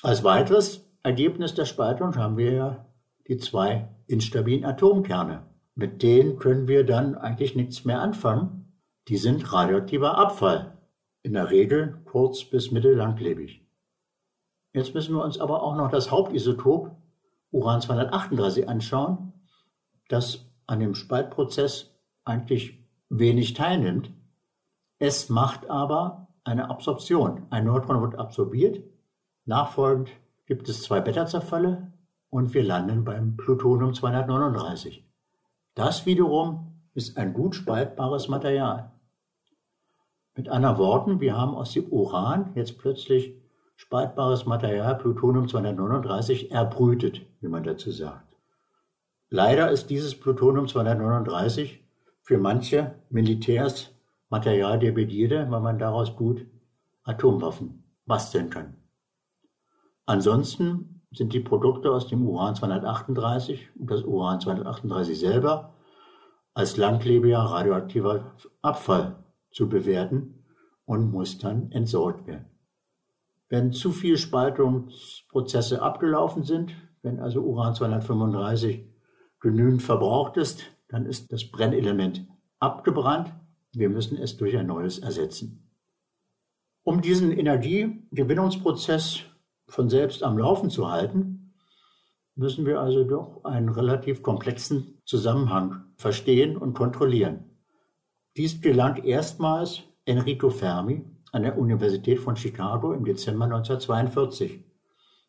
als 0.02 0.24
weiteres 0.24 0.84
Ergebnis 1.04 1.54
der 1.54 1.64
Spaltung 1.64 2.16
haben 2.16 2.36
wir 2.36 2.52
ja 2.52 2.86
die 3.28 3.36
zwei 3.36 3.88
instabilen 4.08 4.64
Atomkerne. 4.64 5.46
Mit 5.76 6.02
denen 6.02 6.38
können 6.38 6.66
wir 6.66 6.84
dann 6.84 7.14
eigentlich 7.14 7.54
nichts 7.54 7.84
mehr 7.84 8.00
anfangen. 8.00 8.80
Die 9.08 9.16
sind 9.16 9.52
radioaktiver 9.52 10.18
Abfall. 10.18 10.76
In 11.22 11.34
der 11.34 11.50
Regel 11.50 12.02
kurz 12.04 12.44
bis 12.44 12.72
mittellanglebig. 12.72 13.64
Jetzt 14.74 14.92
müssen 14.92 15.14
wir 15.14 15.22
uns 15.22 15.38
aber 15.38 15.62
auch 15.62 15.76
noch 15.76 15.90
das 15.90 16.10
Hauptisotop 16.10 16.96
Uran-238 17.52 18.64
anschauen, 18.64 19.31
das 20.08 20.46
an 20.66 20.80
dem 20.80 20.94
Spaltprozess 20.94 21.94
eigentlich 22.24 22.78
wenig 23.08 23.54
teilnimmt. 23.54 24.10
Es 24.98 25.28
macht 25.28 25.68
aber 25.68 26.28
eine 26.44 26.70
Absorption. 26.70 27.46
Ein 27.50 27.64
Neutron 27.64 28.02
wird 28.02 28.16
absorbiert 28.16 28.82
Nachfolgend 29.44 30.08
gibt 30.46 30.68
es 30.68 30.82
zwei 30.82 31.00
Beta-Zerfälle 31.00 31.92
und 32.30 32.54
wir 32.54 32.62
landen 32.62 33.04
beim 33.04 33.36
Plutonium-239. 33.36 35.02
Das 35.74 36.06
wiederum 36.06 36.80
ist 36.94 37.16
ein 37.16 37.32
gut 37.32 37.56
spaltbares 37.56 38.28
Material. 38.28 38.92
Mit 40.36 40.48
anderen 40.48 40.78
Worten, 40.78 41.20
wir 41.20 41.36
haben 41.36 41.54
aus 41.54 41.72
dem 41.72 41.86
Uran 41.86 42.52
jetzt 42.54 42.78
plötzlich 42.78 43.34
spaltbares 43.74 44.46
Material 44.46 44.96
Plutonium-239 44.96 46.52
erbrütet, 46.52 47.22
wie 47.40 47.48
man 47.48 47.64
dazu 47.64 47.90
sagt. 47.90 48.31
Leider 49.34 49.70
ist 49.70 49.88
dieses 49.88 50.14
Plutonium-239 50.20 51.78
für 52.20 52.36
manche 52.36 52.96
Militärs 53.08 53.90
Material 54.28 54.78
der 54.78 54.92
Begierde, 54.92 55.46
weil 55.48 55.62
man 55.62 55.78
daraus 55.78 56.14
gut 56.16 56.46
Atomwaffen 57.02 57.82
basteln 58.04 58.50
kann. 58.50 58.76
Ansonsten 60.04 61.00
sind 61.12 61.32
die 61.32 61.40
Produkte 61.40 61.90
aus 61.90 62.08
dem 62.08 62.28
Uran-238 62.28 63.58
und 63.78 63.90
das 63.90 64.02
Uran-238 64.02 65.14
selber 65.14 65.76
als 66.52 66.76
langlebiger 66.76 67.38
radioaktiver 67.38 68.34
Abfall 68.60 69.16
zu 69.50 69.66
bewerten 69.66 70.44
und 70.84 71.10
muss 71.10 71.38
dann 71.38 71.72
entsorgt 71.72 72.26
werden. 72.26 72.50
Wenn 73.48 73.72
zu 73.72 73.92
viele 73.92 74.18
Spaltungsprozesse 74.18 75.80
abgelaufen 75.80 76.42
sind, 76.42 76.74
wenn 77.00 77.18
also 77.18 77.40
Uran-235 77.40 78.91
genügend 79.42 79.82
verbraucht 79.82 80.38
ist, 80.38 80.64
dann 80.88 81.04
ist 81.04 81.32
das 81.32 81.44
Brennelement 81.44 82.26
abgebrannt. 82.60 83.34
Wir 83.72 83.90
müssen 83.90 84.16
es 84.16 84.36
durch 84.36 84.56
ein 84.56 84.68
neues 84.68 85.00
ersetzen. 85.00 85.68
Um 86.84 87.02
diesen 87.02 87.32
Energiegewinnungsprozess 87.32 89.20
von 89.68 89.90
selbst 89.90 90.22
am 90.22 90.38
Laufen 90.38 90.70
zu 90.70 90.90
halten, 90.90 91.54
müssen 92.34 92.64
wir 92.64 92.80
also 92.80 93.04
doch 93.04 93.44
einen 93.44 93.68
relativ 93.68 94.22
komplexen 94.22 95.00
Zusammenhang 95.04 95.84
verstehen 95.96 96.56
und 96.56 96.74
kontrollieren. 96.74 97.44
Dies 98.36 98.60
gelang 98.60 99.04
erstmals 99.04 99.82
Enrico 100.04 100.50
Fermi 100.50 101.04
an 101.32 101.42
der 101.42 101.58
Universität 101.58 102.18
von 102.18 102.36
Chicago 102.36 102.92
im 102.92 103.04
Dezember 103.04 103.44
1942, 103.44 104.64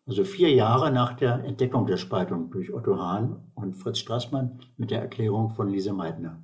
also 0.05 0.25
vier 0.25 0.51
Jahre 0.51 0.91
nach 0.91 1.13
der 1.13 1.43
Entdeckung 1.43 1.85
der 1.85 1.97
Spaltung 1.97 2.51
durch 2.51 2.73
Otto 2.73 2.97
Hahn 2.97 3.51
und 3.55 3.73
Fritz 3.73 3.99
Strassmann 3.99 4.59
mit 4.77 4.91
der 4.91 5.01
Erklärung 5.01 5.51
von 5.51 5.69
Lise 5.69 5.93
Meitner. 5.93 6.43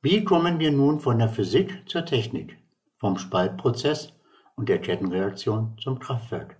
Wie 0.00 0.24
kommen 0.24 0.58
wir 0.58 0.72
nun 0.72 0.98
von 1.00 1.18
der 1.18 1.28
Physik 1.28 1.88
zur 1.88 2.04
Technik, 2.04 2.58
vom 2.98 3.18
Spaltprozess 3.18 4.12
und 4.56 4.68
der 4.68 4.80
Kettenreaktion 4.80 5.76
zum 5.78 5.98
Kraftwerk? 5.98 6.56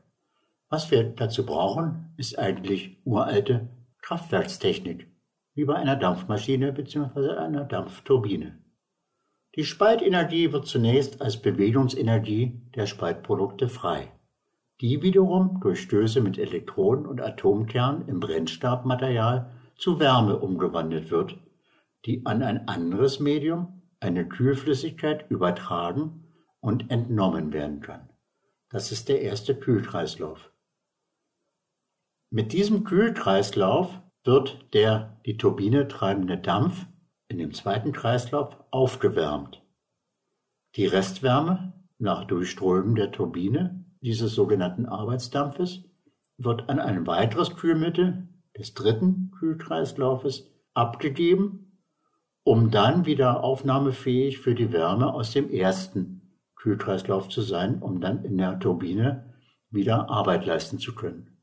Was 0.68 0.90
wir 0.90 1.04
dazu 1.04 1.44
brauchen, 1.44 2.14
ist 2.16 2.38
eigentlich 2.38 2.98
uralte 3.04 3.68
Kraftwerkstechnik, 4.02 5.06
wie 5.54 5.64
bei 5.64 5.74
einer 5.74 5.96
Dampfmaschine 5.96 6.72
bzw. 6.72 7.36
einer 7.36 7.64
Dampfturbine. 7.64 8.58
Die 9.54 9.64
Spaltenergie 9.64 10.52
wird 10.52 10.66
zunächst 10.66 11.20
als 11.20 11.36
Bewegungsenergie 11.36 12.62
der 12.74 12.86
Spaltprodukte 12.86 13.68
frei, 13.68 14.10
die 14.82 15.00
wiederum 15.00 15.60
durch 15.60 15.80
Stöße 15.80 16.20
mit 16.20 16.38
Elektroden 16.38 17.06
und 17.06 17.20
Atomkernen 17.20 18.08
im 18.08 18.18
Brennstabmaterial 18.18 19.48
zu 19.76 20.00
Wärme 20.00 20.40
umgewandelt 20.40 21.12
wird, 21.12 21.38
die 22.04 22.26
an 22.26 22.42
ein 22.42 22.66
anderes 22.66 23.20
Medium, 23.20 23.82
eine 24.00 24.28
Kühlflüssigkeit, 24.28 25.30
übertragen 25.30 26.24
und 26.58 26.90
entnommen 26.90 27.52
werden 27.52 27.80
kann. 27.80 28.10
Das 28.70 28.90
ist 28.90 29.08
der 29.08 29.22
erste 29.22 29.54
Kühlkreislauf. 29.54 30.50
Mit 32.30 32.52
diesem 32.52 32.82
Kühlkreislauf 32.82 34.00
wird 34.24 34.66
der 34.74 35.20
die 35.26 35.36
Turbine 35.36 35.86
treibende 35.86 36.38
Dampf 36.38 36.86
in 37.28 37.38
dem 37.38 37.54
zweiten 37.54 37.92
Kreislauf 37.92 38.56
aufgewärmt. 38.72 39.62
Die 40.74 40.86
Restwärme 40.86 41.72
nach 41.98 42.24
Durchströmen 42.24 42.96
der 42.96 43.12
Turbine 43.12 43.81
dieses 44.02 44.34
sogenannten 44.34 44.86
Arbeitsdampfes 44.86 45.84
wird 46.36 46.68
an 46.68 46.78
ein 46.78 47.06
weiteres 47.06 47.56
Kühlmittel 47.56 48.28
des 48.58 48.74
dritten 48.74 49.30
Kühlkreislaufes 49.38 50.50
abgegeben, 50.74 51.78
um 52.44 52.70
dann 52.70 53.06
wieder 53.06 53.44
aufnahmefähig 53.44 54.38
für 54.38 54.54
die 54.54 54.72
Wärme 54.72 55.12
aus 55.14 55.32
dem 55.32 55.50
ersten 55.50 56.38
Kühlkreislauf 56.56 57.28
zu 57.28 57.42
sein, 57.42 57.80
um 57.80 58.00
dann 58.00 58.24
in 58.24 58.36
der 58.36 58.58
Turbine 58.58 59.34
wieder 59.70 60.10
Arbeit 60.10 60.44
leisten 60.44 60.78
zu 60.78 60.94
können. 60.94 61.38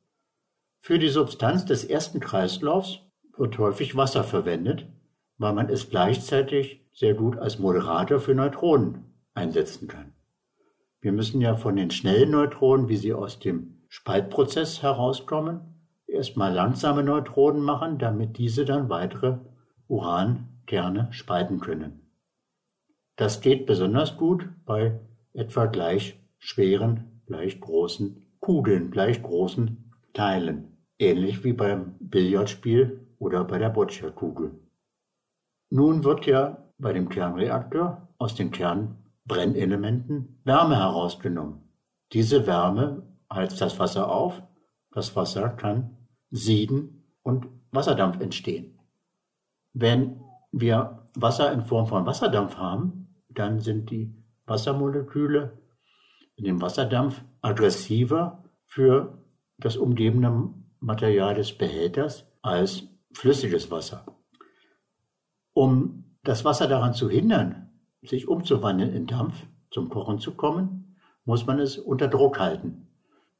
Für 0.81 0.99
die 0.99 1.09
Substanz 1.09 1.65
des 1.65 1.83
ersten 1.83 2.19
Kreislaufs 2.19 2.99
wird 3.37 3.57
häufig 3.57 3.95
Wasser 3.95 4.23
verwendet, 4.23 4.85
weil 5.37 5.53
man 5.53 5.69
es 5.69 5.89
gleichzeitig 5.89 6.85
sehr 6.93 7.13
gut 7.13 7.37
als 7.37 7.59
Moderator 7.59 8.19
für 8.19 8.35
Neutronen 8.35 9.05
einsetzen 9.33 9.87
kann. 9.87 10.13
Wir 11.01 11.11
müssen 11.11 11.39
ja 11.39 11.55
von 11.55 11.75
den 11.75 11.91
schnellen 11.91 12.31
Neutronen, 12.31 12.89
wie 12.89 12.97
sie 12.97 13.13
aus 13.13 13.39
dem 13.39 13.83
Spaltprozess 13.87 14.81
herauskommen, 14.81 15.61
erstmal 16.07 16.53
langsame 16.53 17.03
Neutronen 17.03 17.61
machen, 17.61 17.97
damit 17.97 18.37
diese 18.37 18.65
dann 18.65 18.89
weitere 18.89 19.37
Urankerne 19.87 21.07
spalten 21.11 21.59
können. 21.59 22.01
Das 23.15 23.41
geht 23.41 23.65
besonders 23.65 24.17
gut 24.17 24.49
bei 24.65 24.99
etwa 25.33 25.65
gleich 25.65 26.19
schweren, 26.37 27.21
gleich 27.25 27.59
großen 27.59 28.25
Kugeln, 28.39 28.91
gleich 28.91 29.21
großen 29.21 29.91
Teilen, 30.13 30.77
ähnlich 30.97 31.43
wie 31.43 31.53
beim 31.53 31.95
Billardspiel 31.99 33.07
oder 33.19 33.43
bei 33.43 33.57
der 33.57 33.69
Boccia-Kugel. 33.69 34.59
Nun 35.69 36.03
wird 36.03 36.25
ja 36.25 36.71
bei 36.77 36.93
dem 36.93 37.09
Kernreaktor 37.09 38.07
aus 38.17 38.35
den 38.35 38.51
Kernbrennelementen 39.29 40.41
Wärme 40.43 40.77
herausgenommen. 40.77 41.61
Diese 42.11 42.47
Wärme 42.47 43.03
heizt 43.31 43.61
das 43.61 43.79
Wasser 43.79 44.11
auf. 44.11 44.41
Das 44.91 45.15
Wasser 45.15 45.49
kann 45.49 45.97
sieden 46.31 47.13
und 47.21 47.47
Wasserdampf 47.71 48.19
entstehen. 48.19 48.79
Wenn 49.73 50.21
wir 50.51 51.07
Wasser 51.15 51.51
in 51.53 51.63
Form 51.63 51.85
von 51.85 52.05
Wasserdampf 52.05 52.57
haben, 52.57 53.23
dann 53.29 53.59
sind 53.59 53.91
die 53.91 54.15
Wassermoleküle 54.47 55.59
in 56.35 56.45
dem 56.45 56.61
Wasserdampf 56.61 57.21
aggressiver 57.41 58.43
für 58.65 59.23
das 59.57 59.77
umgebende 59.77 60.49
Material 60.79 61.35
des 61.35 61.55
Behälters 61.55 62.25
als 62.41 62.83
flüssiges 63.13 63.69
Wasser. 63.69 64.05
Um 65.53 66.15
das 66.23 66.45
Wasser 66.45 66.67
daran 66.67 66.93
zu 66.93 67.09
hindern, 67.09 67.68
sich 68.01 68.27
umzuwandeln 68.27 68.93
in 68.93 69.07
Dampf, 69.07 69.45
zum 69.71 69.89
Kochen 69.89 70.19
zu 70.19 70.35
kommen, 70.35 70.95
muss 71.25 71.45
man 71.45 71.59
es 71.59 71.77
unter 71.77 72.07
Druck 72.07 72.39
halten. 72.39 72.87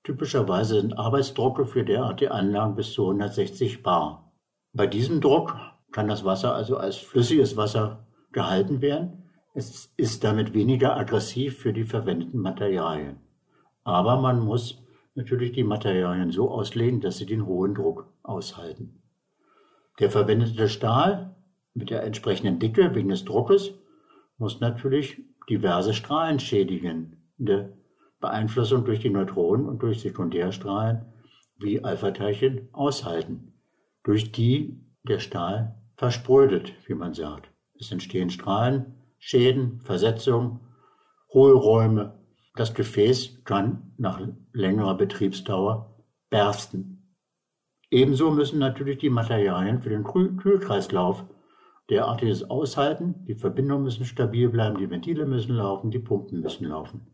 Typischerweise 0.04 0.80
sind 0.82 0.98
Arbeitsdrucke 0.98 1.66
für 1.66 1.84
derartige 1.84 2.32
Anlagen 2.32 2.76
bis 2.76 2.94
zu 2.94 3.04
160 3.04 3.84
bar. 3.84 4.32
Bei 4.74 4.88
diesem 4.88 5.22
Druck 5.22 5.56
kann 5.92 6.08
das 6.08 6.24
Wasser 6.24 6.54
also 6.54 6.78
als 6.78 6.98
flüssiges 6.98 7.58
Wasser 7.58 8.06
gehalten 8.32 8.82
werden. 8.82 9.24
Es 9.54 9.92
ist 9.98 10.24
damit 10.24 10.54
weniger 10.54 10.96
aggressiv 10.96 11.58
für 11.58 11.74
die 11.74 11.84
verwendeten 11.84 12.40
Materialien. 12.40 13.18
Aber 13.84 14.22
man 14.22 14.40
muss 14.40 14.84
natürlich 15.16 15.52
die 15.52 15.64
Materialien 15.64 16.32
so 16.32 16.50
auslegen, 16.50 17.02
dass 17.02 17.18
sie 17.18 17.26
den 17.26 17.46
hohen 17.46 17.74
Druck 17.74 18.08
aushalten. 18.24 19.02
Der 20.00 20.10
verwendete 20.10 20.70
Stahl 20.70 21.36
mit 21.74 21.90
der 21.90 22.04
entsprechenden 22.04 22.60
Dicke 22.60 22.94
wegen 22.96 23.10
des 23.10 23.26
Druckes 23.26 23.74
muss 24.40 24.60
natürlich 24.60 25.22
diverse 25.50 25.94
Strahlen 25.94 26.40
schädigen. 26.40 27.18
Eine 27.40 27.74
Beeinflussung 28.20 28.86
durch 28.86 29.00
die 29.00 29.10
Neutronen 29.10 29.68
und 29.68 29.82
durch 29.82 30.02
Sekundärstrahlen 30.02 31.06
wie 31.58 31.84
Alpha-Teilchen 31.84 32.70
aushalten, 32.72 33.54
durch 34.04 34.32
die 34.32 34.80
der 35.04 35.20
Stahl 35.20 35.76
versprödet, 35.98 36.74
wie 36.88 36.94
man 36.94 37.14
sagt. 37.14 37.52
Es 37.80 37.92
entstehen 37.92 38.30
Strahlen, 38.30 38.96
Schäden, 39.20 39.82
Versetzungen, 39.82 40.62
Hohlräume. 41.34 42.18
Das 42.56 42.74
Gefäß 42.74 43.44
kann 43.44 43.94
nach 43.98 44.22
längerer 44.54 44.96
Betriebsdauer 44.96 46.04
bersten. 46.30 47.16
Ebenso 47.92 48.32
müssen 48.32 48.60
natürlich 48.60 49.00
die 49.00 49.10
Materialien 49.10 49.82
für 49.82 49.90
den 49.90 50.04
Kühlkreislauf 50.04 51.26
derartiges 51.90 52.50
aushalten. 52.50 53.16
Die 53.28 53.36
Verbindungen 53.36 53.84
müssen 53.84 54.06
stabil 54.06 54.50
bleiben, 54.50 54.78
die 54.78 54.90
Ventile 54.90 55.26
müssen 55.26 55.56
laufen, 55.56 55.92
die 55.92 56.00
Pumpen 56.00 56.42
müssen 56.42 56.68
laufen. 56.68 57.08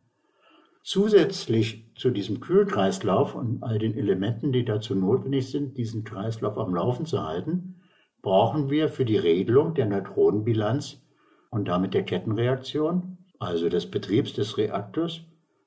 Zusätzlich 0.83 1.91
zu 1.95 2.11
diesem 2.11 2.41
Kühlkreislauf 2.41 3.33
und 3.33 3.63
all 3.63 3.79
den 3.79 3.95
Elementen, 3.95 4.51
die 4.51 4.65
dazu 4.65 4.93
notwendig 4.93 5.49
sind, 5.49 5.77
diesen 5.77 6.03
Kreislauf 6.03 6.57
am 6.57 6.75
Laufen 6.75 7.05
zu 7.05 7.23
halten, 7.23 7.81
brauchen 8.21 8.69
wir 8.69 8.89
für 8.89 9.05
die 9.05 9.17
Regelung 9.17 9.73
der 9.73 9.87
Neutronenbilanz 9.87 11.01
und 11.49 11.67
damit 11.67 11.93
der 11.93 12.03
Kettenreaktion, 12.03 13.17
also 13.39 13.69
des 13.69 13.89
Betriebs 13.89 14.33
des 14.33 14.57
Reaktors, 14.57 15.21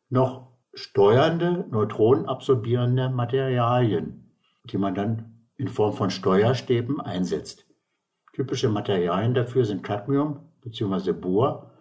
noch 0.09 0.49
steuernde, 0.75 1.67
neutronenabsorbierende 1.71 3.09
Materialien, 3.11 4.31
die 4.65 4.79
man 4.79 4.95
dann 4.95 5.47
in 5.57 5.69
Form 5.69 5.95
von 5.95 6.11
Steuerstäben 6.11 7.01
einsetzt. 7.01 7.68
Typische 8.39 8.69
Materialien 8.69 9.35
dafür 9.35 9.65
sind 9.65 9.83
Cadmium 9.83 10.39
bzw. 10.63 11.11
Bohr, 11.11 11.73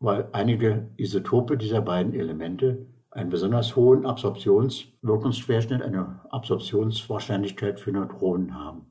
weil 0.00 0.26
einige 0.32 0.88
Isotope 0.96 1.58
dieser 1.58 1.82
beiden 1.82 2.14
Elemente 2.14 2.86
einen 3.10 3.28
besonders 3.28 3.76
hohen 3.76 4.06
Absorptionswirkungsquerschnitt, 4.06 5.82
eine 5.82 6.20
Absorptionswahrscheinlichkeit 6.30 7.78
für 7.78 7.92
Neutronen 7.92 8.54
haben. 8.54 8.86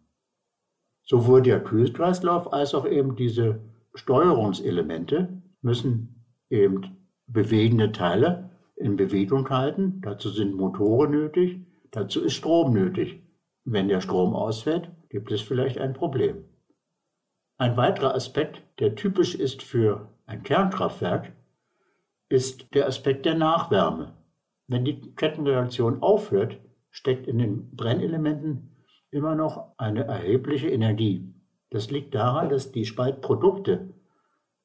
Sowohl 1.06 1.42
der 1.42 1.60
Kühlkreislauf 1.64 2.54
als 2.54 2.76
auch 2.76 2.86
eben 2.86 3.16
diese 3.16 3.62
Steuerungselemente 3.96 5.42
müssen 5.64 6.24
eben 6.52 6.98
bewegende 7.26 7.92
Teile 7.92 8.52
in 8.76 8.96
Bewegung 8.96 9.50
halten. 9.50 10.02
Dazu 10.02 10.30
sind 10.30 10.56
Motoren 10.56 11.10
nötig, 11.10 11.66
Dazu 11.90 12.22
ist 12.22 12.34
Strom 12.34 12.74
nötig. 12.74 13.24
Wenn 13.66 13.88
der 13.88 14.02
Strom 14.02 14.36
ausfällt, 14.36 14.92
gibt 15.10 15.32
es 15.32 15.42
vielleicht 15.42 15.80
ein 15.80 15.94
Problem. 15.94 16.44
Ein 17.60 17.76
weiterer 17.76 18.14
Aspekt, 18.14 18.62
der 18.80 18.94
typisch 18.94 19.34
ist 19.34 19.64
für 19.64 20.10
ein 20.28 20.44
Kernkraftwerk, 20.44 21.34
ist 22.30 22.74
der 22.76 22.86
Aspekt 22.86 23.26
der 23.26 23.34
Nachwärme. 23.34 24.14
Wenn 24.68 24.86
die 24.86 25.02
Kettenreaktion 25.16 26.04
aufhört, 26.04 26.60
steckt 26.92 27.26
in 27.26 27.40
den 27.40 27.76
Brennelementen 27.76 28.76
immer 29.10 29.34
noch 29.34 29.74
eine 29.78 30.04
erhebliche 30.04 30.70
Energie. 30.70 31.34
Das 31.72 31.90
liegt 31.90 32.14
daran, 32.14 32.50
dass 32.50 32.72
die 32.72 32.86
Spaltprodukte, 32.86 33.94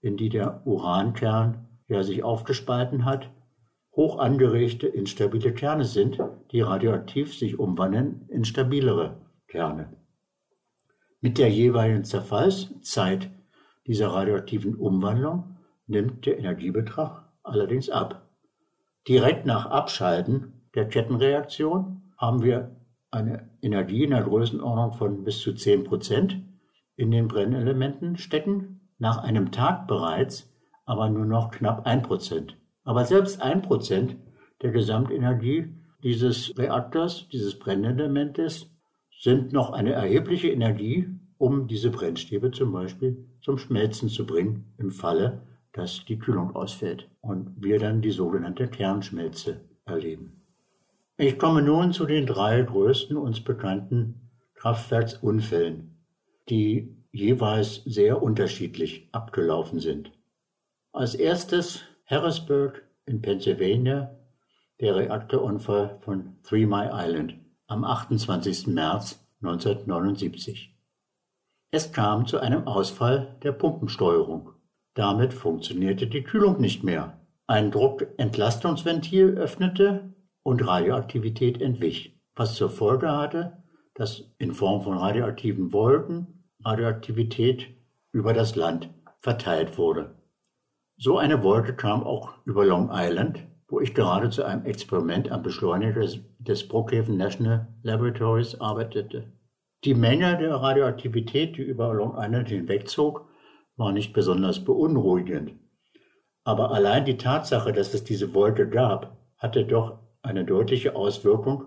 in 0.03 0.19
die 0.19 0.29
der 0.29 0.67
Urankern 0.67 1.69
ja 1.89 2.03
sich 2.03 2.23
aufgespalten 2.23 3.07
hat, 3.07 3.31
hoch 3.97 4.19
angeregte, 4.19 4.87
instabile 4.87 5.55
Kerne 5.55 5.85
sind, 5.85 6.19
die 6.51 6.61
radioaktiv 6.61 7.35
sich 7.35 7.59
umwandeln 7.59 8.27
in 8.29 8.45
stabilere 8.45 9.17
Kerne. 9.49 10.02
Mit 11.25 11.39
der 11.39 11.49
jeweiligen 11.51 12.03
Zerfallszeit 12.03 13.31
dieser 13.87 14.09
radioaktiven 14.09 14.75
Umwandlung 14.75 15.57
nimmt 15.87 16.27
der 16.27 16.37
Energiebetrag 16.37 17.23
allerdings 17.45 17.89
ab. 17.91 18.29
Direkt 19.07 19.47
nach 19.47 19.67
Abschalten 19.67 20.65
der 20.75 20.89
Kettenreaktion 20.89 22.03
haben 22.19 22.43
wir 22.43 22.75
eine 23.13 23.49
Energie 23.63 24.03
in 24.03 24.11
der 24.11 24.25
Größenordnung 24.25 24.95
von 24.95 25.23
bis 25.23 25.39
zu 25.39 25.55
10 25.55 25.85
Prozent 25.85 26.43
in 26.97 27.13
den 27.13 27.29
Brennelementen 27.29 28.17
stecken, 28.17 28.81
nach 28.99 29.19
einem 29.23 29.53
Tag 29.53 29.87
bereits 29.87 30.53
aber 30.87 31.09
nur 31.09 31.25
noch 31.25 31.53
knapp 31.53 31.87
1 31.87 32.03
Prozent. 32.03 32.57
Aber 32.83 33.05
selbst 33.05 33.41
1 33.41 33.65
Prozent 33.65 34.17
der 34.61 34.73
Gesamtenergie 34.73 35.73
dieses 36.03 36.59
Reaktors, 36.59 37.29
dieses 37.29 37.61
Brennelementes, 37.61 38.73
sind 39.23 39.53
noch 39.53 39.71
eine 39.71 39.93
erhebliche 39.93 40.49
Energie, 40.51 41.09
um 41.39 41.69
diese 41.69 41.91
Brennstäbe 41.91 42.51
zum 42.51 42.73
Beispiel 42.73 43.25
zum 43.41 43.57
Schmelzen 43.57 44.09
zu 44.09 44.27
bringen, 44.27 44.75
im 44.79 44.91
Falle, 44.91 45.43
dass 45.73 46.05
die 46.05 46.19
Kühlung 46.19 46.57
ausfällt 46.57 47.09
und 47.21 47.55
wir 47.57 47.79
dann 47.79 48.03
die 48.03 48.11
sogenannte 48.11 48.67
Kernschmelze 48.67 49.61
erleben. 49.85 50.43
Ich 51.17 51.39
komme 51.39 51.63
nun 51.63 51.93
zu 51.93 52.05
den 52.05 52.27
drei 52.27 52.63
größten 52.63 53.17
uns 53.17 53.41
bekannten 53.41 54.29
Kraftwerksunfällen, 54.55 55.97
die 56.49 56.97
jeweils 57.13 57.85
sehr 57.85 58.23
unterschiedlich 58.23 59.09
abgelaufen 59.13 59.79
sind. 59.79 60.11
Als 60.93 61.15
erstes 61.15 61.83
Harrisburg 62.07 62.83
in 63.07 63.23
Pennsylvania, 63.23 64.19
der 64.81 64.97
Reaktorunfall 64.97 65.99
von 66.01 66.39
Three 66.43 66.67
Mile 66.67 66.91
Island 66.93 67.42
am 67.67 67.85
28. 67.85 68.69
März 68.69 69.25
1979. 69.43 70.77
Es 71.71 71.93
kam 71.93 72.27
zu 72.27 72.39
einem 72.39 72.67
Ausfall 72.67 73.39
der 73.43 73.53
Pumpensteuerung. 73.53 74.51
Damit 74.95 75.33
funktionierte 75.33 76.07
die 76.07 76.23
Kühlung 76.23 76.61
nicht 76.61 76.85
mehr. 76.85 77.21
Ein 77.47 77.71
Druckentlastungsventil 77.71 79.39
öffnete 79.39 80.15
und 80.43 80.67
Radioaktivität 80.67 81.61
entwich, 81.61 82.21
was 82.35 82.55
zur 82.55 82.71
Folge 82.71 83.11
hatte, 83.11 83.63
dass 83.95 84.25
in 84.39 84.53
Form 84.53 84.83
von 84.83 84.99
radioaktiven 84.99 85.73
Wolken 85.73 86.45
Radioaktivität 86.65 87.69
über 88.13 88.33
das 88.33 88.55
Land 88.55 88.91
verteilt 89.21 89.79
wurde. 89.79 90.15
So 90.97 91.19
eine 91.19 91.43
Wolke 91.43 91.75
kam 91.75 92.05
auch 92.05 92.35
über 92.45 92.65
Long 92.65 92.91
Island, 92.93 93.47
wo 93.73 93.81
ich 93.81 93.95
gerade 93.95 94.29
zu 94.29 94.45
einem 94.45 94.67
Experiment 94.67 95.33
am 95.33 95.43
Beschleuniger 95.43 96.07
des, 96.39 96.69
Brookhaven 96.69 97.17
National 97.17 97.69
Laboratories 97.83 98.61
arbeitete. 98.61 99.33
Die 99.85 99.95
Menge 99.95 100.37
der 100.37 100.57
Radioaktivität, 100.57 101.57
die 101.57 101.63
über 101.63 101.95
Long 101.95 102.15
Island 102.19 102.51
hinwegzog, 102.51 103.27
war 103.77 103.93
nicht 103.93 104.13
besonders 104.13 104.63
beunruhigend. 104.63 105.55
Aber 106.45 106.73
allein 106.73 107.07
die 107.07 107.17
Tatsache, 107.17 107.73
dass 107.73 107.95
es 107.95 108.05
diese 108.05 108.35
Wolke 108.35 108.69
gab, 108.69 109.17
hatte 109.39 109.65
doch 109.65 110.01
eine 110.21 110.45
deutliche 110.45 110.95
Auswirkung, 110.95 111.65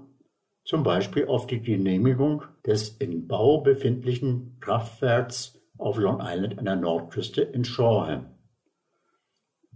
zum 0.64 0.84
Beispiel 0.84 1.26
auf 1.26 1.48
die 1.48 1.64
Genehmigung 1.64 2.44
des 2.68 2.90
in 2.90 3.28
Bau 3.28 3.62
befindlichen 3.62 4.58
Kraftwerks 4.60 5.60
auf 5.80 5.98
Long 5.98 6.20
Island 6.22 6.60
an 6.60 6.66
der 6.66 6.76
Nordküste 6.76 7.42
in 7.42 7.66
Shoreham. 7.66 8.35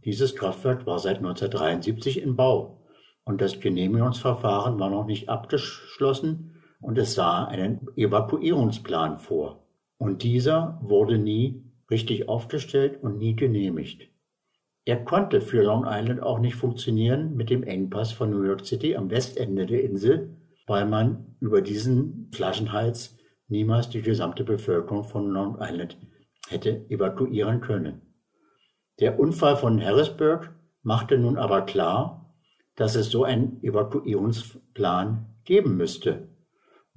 Dieses 0.06 0.36
Kraftwerk 0.36 0.86
war 0.86 1.00
seit 1.00 1.18
1973 1.18 2.22
in 2.22 2.36
Bau 2.36 2.82
und 3.26 3.42
das 3.42 3.60
Genehmigungsverfahren 3.60 4.80
war 4.80 4.90
noch 4.90 5.06
nicht 5.06 5.30
abgeschlossen 5.30 6.62
und 6.82 6.98
es 6.98 7.14
sah 7.14 7.46
einen 7.46 7.88
Evakuierungsplan 7.96 9.20
vor. 9.20 9.68
Und 9.98 10.24
dieser 10.24 10.80
wurde 10.82 11.18
nie 11.18 11.64
richtig 11.92 12.30
aufgestellt 12.30 13.04
und 13.04 13.18
nie 13.18 13.36
genehmigt. 13.36 14.10
Er 14.86 15.04
konnte 15.04 15.42
für 15.42 15.62
Long 15.62 15.86
Island 15.88 16.24
auch 16.24 16.40
nicht 16.40 16.56
funktionieren 16.56 17.36
mit 17.36 17.50
dem 17.50 17.64
Engpass 17.64 18.12
von 18.12 18.32
New 18.32 18.44
York 18.44 18.66
City 18.66 18.96
am 18.96 19.12
Westende 19.12 19.66
der 19.66 19.84
Insel, 19.84 20.36
weil 20.66 20.86
man 20.86 21.36
über 21.42 21.62
diesen 21.62 22.32
Flaschenhals 22.34 23.18
niemals 23.48 23.90
die 23.90 24.02
gesamte 24.02 24.44
Bevölkerung 24.44 25.04
von 25.04 25.30
Long 25.30 25.58
Island 25.60 25.98
hätte 26.48 26.90
evakuieren 26.90 27.62
können. 27.62 28.09
Der 29.00 29.18
Unfall 29.18 29.56
von 29.56 29.82
Harrisburg 29.82 30.54
machte 30.84 31.18
nun 31.18 31.38
aber 31.38 31.62
klar, 31.62 32.36
dass 32.76 32.96
es 32.96 33.10
so 33.10 33.24
einen 33.24 33.64
Evakuierungsplan 33.64 35.26
geben 35.46 35.78
müsste, 35.78 36.28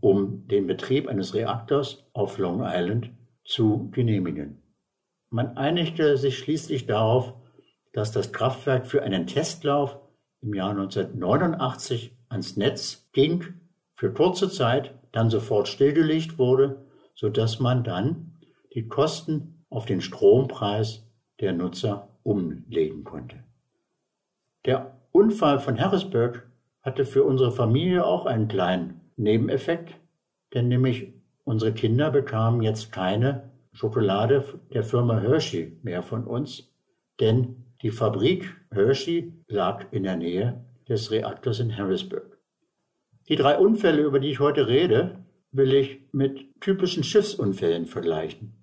um 0.00 0.48
den 0.48 0.66
Betrieb 0.66 1.08
eines 1.08 1.34
Reaktors 1.34 2.04
auf 2.12 2.38
Long 2.38 2.62
Island 2.64 3.10
zu 3.44 3.90
genehmigen. 3.90 4.62
Man 5.30 5.56
einigte 5.56 6.16
sich 6.16 6.38
schließlich 6.38 6.86
darauf, 6.86 7.34
dass 7.92 8.10
das 8.10 8.32
Kraftwerk 8.32 8.86
für 8.86 9.02
einen 9.02 9.26
Testlauf 9.26 9.98
im 10.40 10.54
Jahr 10.54 10.70
1989 10.70 12.16
ans 12.28 12.56
Netz 12.56 13.08
ging, 13.12 13.60
für 13.94 14.12
kurze 14.12 14.50
Zeit, 14.50 14.98
dann 15.12 15.30
sofort 15.30 15.68
stillgelegt 15.68 16.38
wurde, 16.38 16.84
so 17.14 17.28
dass 17.28 17.60
man 17.60 17.84
dann 17.84 18.40
die 18.74 18.88
Kosten 18.88 19.64
auf 19.68 19.84
den 19.84 20.00
Strompreis 20.00 21.06
der 21.42 21.52
Nutzer 21.52 22.08
umlegen 22.22 23.04
konnte. 23.04 23.36
Der 24.64 24.96
Unfall 25.10 25.58
von 25.58 25.78
Harrisburg 25.78 26.46
hatte 26.82 27.04
für 27.04 27.24
unsere 27.24 27.52
Familie 27.52 28.06
auch 28.06 28.26
einen 28.26 28.48
kleinen 28.48 29.00
Nebeneffekt, 29.16 29.94
denn 30.54 30.68
nämlich 30.68 31.12
unsere 31.44 31.72
Kinder 31.72 32.10
bekamen 32.10 32.62
jetzt 32.62 32.92
keine 32.92 33.50
Schokolade 33.72 34.44
der 34.72 34.84
Firma 34.84 35.18
Hershey 35.18 35.76
mehr 35.82 36.02
von 36.02 36.24
uns, 36.24 36.72
denn 37.20 37.64
die 37.82 37.90
Fabrik 37.90 38.54
Hershey 38.70 39.32
lag 39.48 39.86
in 39.90 40.04
der 40.04 40.16
Nähe 40.16 40.64
des 40.88 41.10
Reaktors 41.10 41.58
in 41.58 41.76
Harrisburg. 41.76 42.38
Die 43.28 43.36
drei 43.36 43.58
Unfälle, 43.58 44.02
über 44.02 44.20
die 44.20 44.30
ich 44.30 44.40
heute 44.40 44.68
rede, 44.68 45.24
will 45.50 45.74
ich 45.74 46.00
mit 46.12 46.60
typischen 46.60 47.02
Schiffsunfällen 47.04 47.86
vergleichen. 47.86 48.61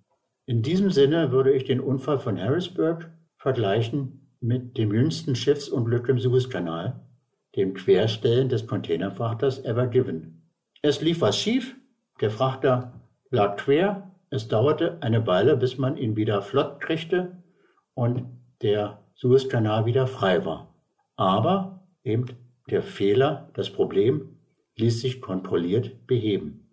In 0.49 0.63
diesem 0.63 0.89
Sinne 0.89 1.31
würde 1.31 1.51
ich 1.51 1.65
den 1.65 1.79
Unfall 1.79 2.17
von 2.17 2.41
Harrisburg 2.41 3.11
vergleichen 3.37 4.33
mit 4.41 4.79
dem 4.79 4.91
jüngsten 4.91 5.35
Schiffsunglück 5.35 6.09
im 6.09 6.17
Suezkanal, 6.17 6.99
dem 7.55 7.75
Querstellen 7.75 8.49
des 8.49 8.65
Containerfrachters 8.65 9.63
Ever 9.63 9.85
Given. 9.85 10.41
Es 10.81 11.01
lief 11.01 11.21
was 11.21 11.37
schief, 11.37 11.75
der 12.19 12.31
Frachter 12.31 12.99
lag 13.29 13.57
quer, 13.57 14.11
es 14.31 14.47
dauerte 14.47 14.97
eine 15.03 15.27
Weile, 15.27 15.55
bis 15.55 15.77
man 15.77 15.97
ihn 15.97 16.15
wieder 16.15 16.41
flott 16.41 16.81
kriegte 16.81 17.43
und 17.93 18.25
der 18.63 19.03
Suezkanal 19.13 19.85
wieder 19.85 20.07
frei 20.07 20.45
war. 20.45 20.73
Aber 21.15 21.87
eben 22.03 22.25
der 22.71 22.81
Fehler, 22.81 23.51
das 23.53 23.69
Problem, 23.69 24.39
ließ 24.77 24.99
sich 24.99 25.21
kontrolliert 25.21 26.07
beheben. 26.07 26.71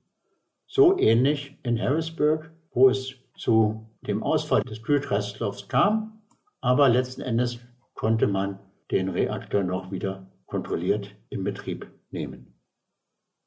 So 0.67 0.99
ähnlich 0.99 1.59
in 1.63 1.79
Harrisburg, 1.79 2.51
wo 2.71 2.89
es 2.89 3.17
zu 3.37 3.89
dem 4.03 4.23
Ausfall 4.23 4.63
des 4.63 4.83
Kühlkreislaufs 4.83 5.69
kam, 5.69 6.23
aber 6.61 6.89
letzten 6.89 7.23
Endes 7.23 7.61
konnte 7.95 8.27
man 8.27 8.59
den 8.91 9.09
Reaktor 9.09 9.63
noch 9.63 9.91
wieder 9.91 10.31
kontrolliert 10.47 11.15
in 11.29 11.45
Betrieb 11.45 11.91
nehmen. 12.11 12.55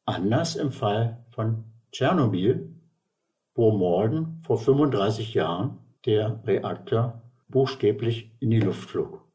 Anders 0.06 0.56
im 0.56 0.72
Fall 0.72 1.26
von 1.32 1.64
Tschernobyl, 1.92 2.74
wo 3.56 3.72
morgen 3.72 4.42
vor 4.46 4.58
35 4.58 5.34
Jahren 5.34 5.80
der 6.06 6.42
Reaktor 6.46 7.22
buchstäblich 7.48 8.32
in 8.40 8.52
die 8.52 8.60
Luft 8.60 8.90
flog. 8.90 9.26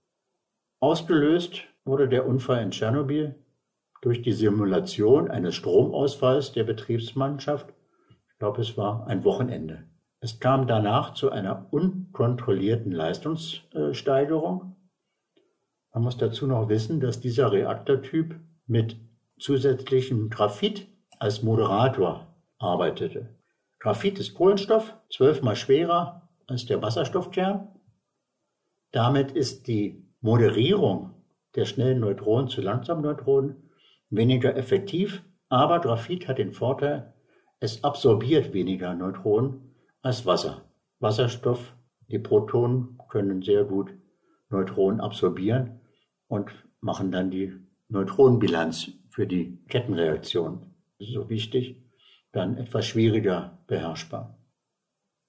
Ausgelöst 0.81 1.62
wurde 1.85 2.09
der 2.09 2.27
Unfall 2.27 2.62
in 2.62 2.71
Tschernobyl 2.71 3.35
durch 4.03 4.23
die 4.23 4.33
Simulation 4.33 5.31
eines 5.31 5.55
Stromausfalls 5.55 6.53
der 6.53 6.64
Betriebsmannschaft. 6.64 7.73
Ich 8.29 8.38
glaube, 8.38 8.61
es 8.61 8.77
war 8.77 9.07
ein 9.07 9.25
Wochenende. 9.25 9.85
Es 10.25 10.41
kam 10.41 10.67
danach 10.67 11.13
zu 11.13 11.31
einer 11.33 11.67
unkontrollierten 11.71 12.91
Leistungssteigerung. 12.93 14.75
Man 15.93 16.03
muss 16.03 16.17
dazu 16.17 16.47
noch 16.47 16.71
wissen, 16.71 16.99
dass 16.99 17.21
dieser 17.21 17.53
Reaktortyp 17.53 18.41
mit 18.67 18.97
zusätzlichem 19.39 20.31
Graphit 20.31 20.89
als 21.19 21.43
Moderator 21.43 22.27
arbeitete. 22.57 23.37
Graphit 23.79 24.19
ist 24.19 24.33
Kohlenstoff, 24.33 24.95
zwölfmal 25.11 25.57
schwerer 25.57 26.27
als 26.47 26.65
der 26.65 26.81
Wasserstoffkern. 26.81 27.69
Damit 28.93 29.33
ist 29.33 29.67
die 29.67 30.09
Moderierung 30.23 31.11
der 31.55 31.67
schnellen 31.67 32.01
Neutronen 32.01 32.49
zu 32.49 32.63
langsamen 32.63 33.03
Neutronen 33.03 33.69
weniger 34.09 34.57
effektiv, 34.57 35.23
aber 35.51 35.81
Graphit 35.81 36.29
hat 36.29 36.39
den 36.39 36.55
Vorteil, 36.55 37.13
es 37.61 37.85
absorbiert 37.85 38.55
weniger 38.55 38.95
Neutronen 38.95 39.74
als 40.05 40.27
Wasser. 40.27 40.69
Wasserstoff, 41.01 41.75
die 42.09 42.19
Protonen 42.19 42.99
können 43.09 43.43
sehr 43.43 43.64
gut 43.64 43.90
Neutronen 44.51 45.01
absorbieren 45.01 45.81
und 46.29 46.51
machen 46.81 47.11
dann 47.11 47.31
die 47.31 47.53
Neutronenbilanz 47.88 48.93
für 49.09 49.27
die 49.27 49.64
Kettenreaktion. 49.69 50.75
So 50.99 51.29
wichtig 51.29 51.83
dann 52.33 52.59
etwas 52.59 52.87
schwieriger 52.87 53.59
beherrschbar. 53.67 54.38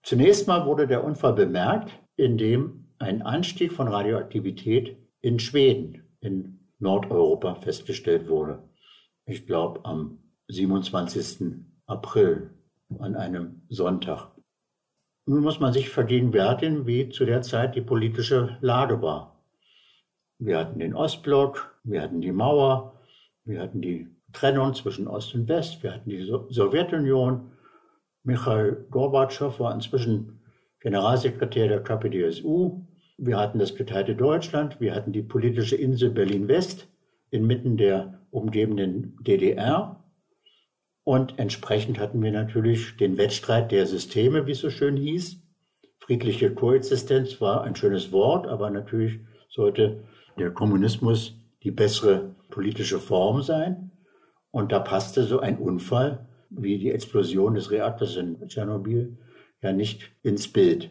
Zunächst 0.04 0.48
mal 0.48 0.66
wurde 0.66 0.88
der 0.88 1.04
Unfall 1.04 1.34
bemerkt, 1.34 1.92
indem 2.18 2.90
ein 3.00 3.22
Anstieg 3.22 3.72
von 3.72 3.88
Radioaktivität 3.88 4.98
in 5.22 5.40
Schweden, 5.40 6.18
in 6.20 6.60
Nordeuropa 6.80 7.56
festgestellt 7.56 8.28
wurde. 8.28 8.68
Ich 9.26 9.46
glaube 9.46 9.86
am 9.86 10.20
27. 10.48 11.66
April 11.86 12.52
an 13.00 13.16
einem 13.16 13.62
Sonntag. 13.70 14.35
Nun 15.26 15.42
muss 15.42 15.60
man 15.60 15.74
sich 15.74 15.90
vergegenwärtigen, 15.90 16.86
wie 16.86 17.10
zu 17.10 17.26
der 17.26 17.42
Zeit 17.42 17.76
die 17.76 17.82
politische 17.82 18.58
Lage 18.62 19.02
war. 19.02 19.40
Wir 20.38 20.60
hatten 20.60 20.80
den 20.80 20.94
Ostblock, 20.94 21.76
wir 21.84 22.02
hatten 22.02 22.22
die 22.22 22.32
Mauer, 22.32 23.00
wir 23.44 23.62
hatten 23.62 23.82
die 23.82 24.08
Trennung 24.34 24.74
zwischen 24.74 25.08
Ost 25.08 25.34
und 25.34 25.48
West. 25.48 25.82
Wir 25.82 25.94
hatten 25.94 26.10
die 26.10 26.24
Sowjetunion. 26.24 27.52
Michail 28.24 28.86
Gorbatschow 28.92 29.60
war 29.60 29.74
inzwischen 29.74 30.42
Generalsekretär 30.82 31.68
der 31.68 31.84
KPDSU. 31.84 32.82
Wir 33.18 33.38
hatten 33.38 33.60
das 33.60 33.76
geteilte 33.76 34.16
Deutschland. 34.16 34.80
Wir 34.82 34.94
hatten 34.94 35.14
die 35.14 35.24
politische 35.24 35.76
Insel 35.76 36.12
Berlin-West 36.12 36.88
inmitten 37.32 37.78
der 37.78 38.20
umgebenden 38.30 39.18
DDR. 39.22 40.04
Und 41.06 41.38
entsprechend 41.38 42.00
hatten 42.00 42.22
wir 42.22 42.32
natürlich 42.32 42.98
den 42.98 43.18
Wettstreit 43.18 43.72
der 43.72 43.86
Systeme, 43.86 44.48
wie 44.48 44.52
es 44.52 44.60
so 44.60 44.72
schön 44.72 44.98
hieß. 44.98 45.38
Friedliche 46.00 46.54
Koexistenz 46.54 47.40
war 47.40 47.64
ein 47.64 47.76
schönes 47.76 48.12
Wort, 48.12 48.48
aber 48.48 48.72
natürlich 48.72 49.20
sollte 49.50 50.04
der 50.38 50.52
Kommunismus 50.52 51.36
die 51.64 51.72
bessere 51.72 52.36
politische 52.50 53.00
Form 53.00 53.44
sein. 53.44 53.92
Und 54.50 54.72
da 54.72 54.80
passte 54.80 55.24
so 55.24 55.40
ein 55.40 55.60
Unfall 55.60 56.28
wie 56.50 56.80
die 56.80 56.92
Explosion 56.92 57.54
des 57.54 57.70
Reaktors 57.70 58.16
in 58.16 58.48
Tschernobyl 58.48 59.16
ja 59.62 59.74
nicht 59.74 60.12
ins 60.24 60.52
Bild. 60.52 60.90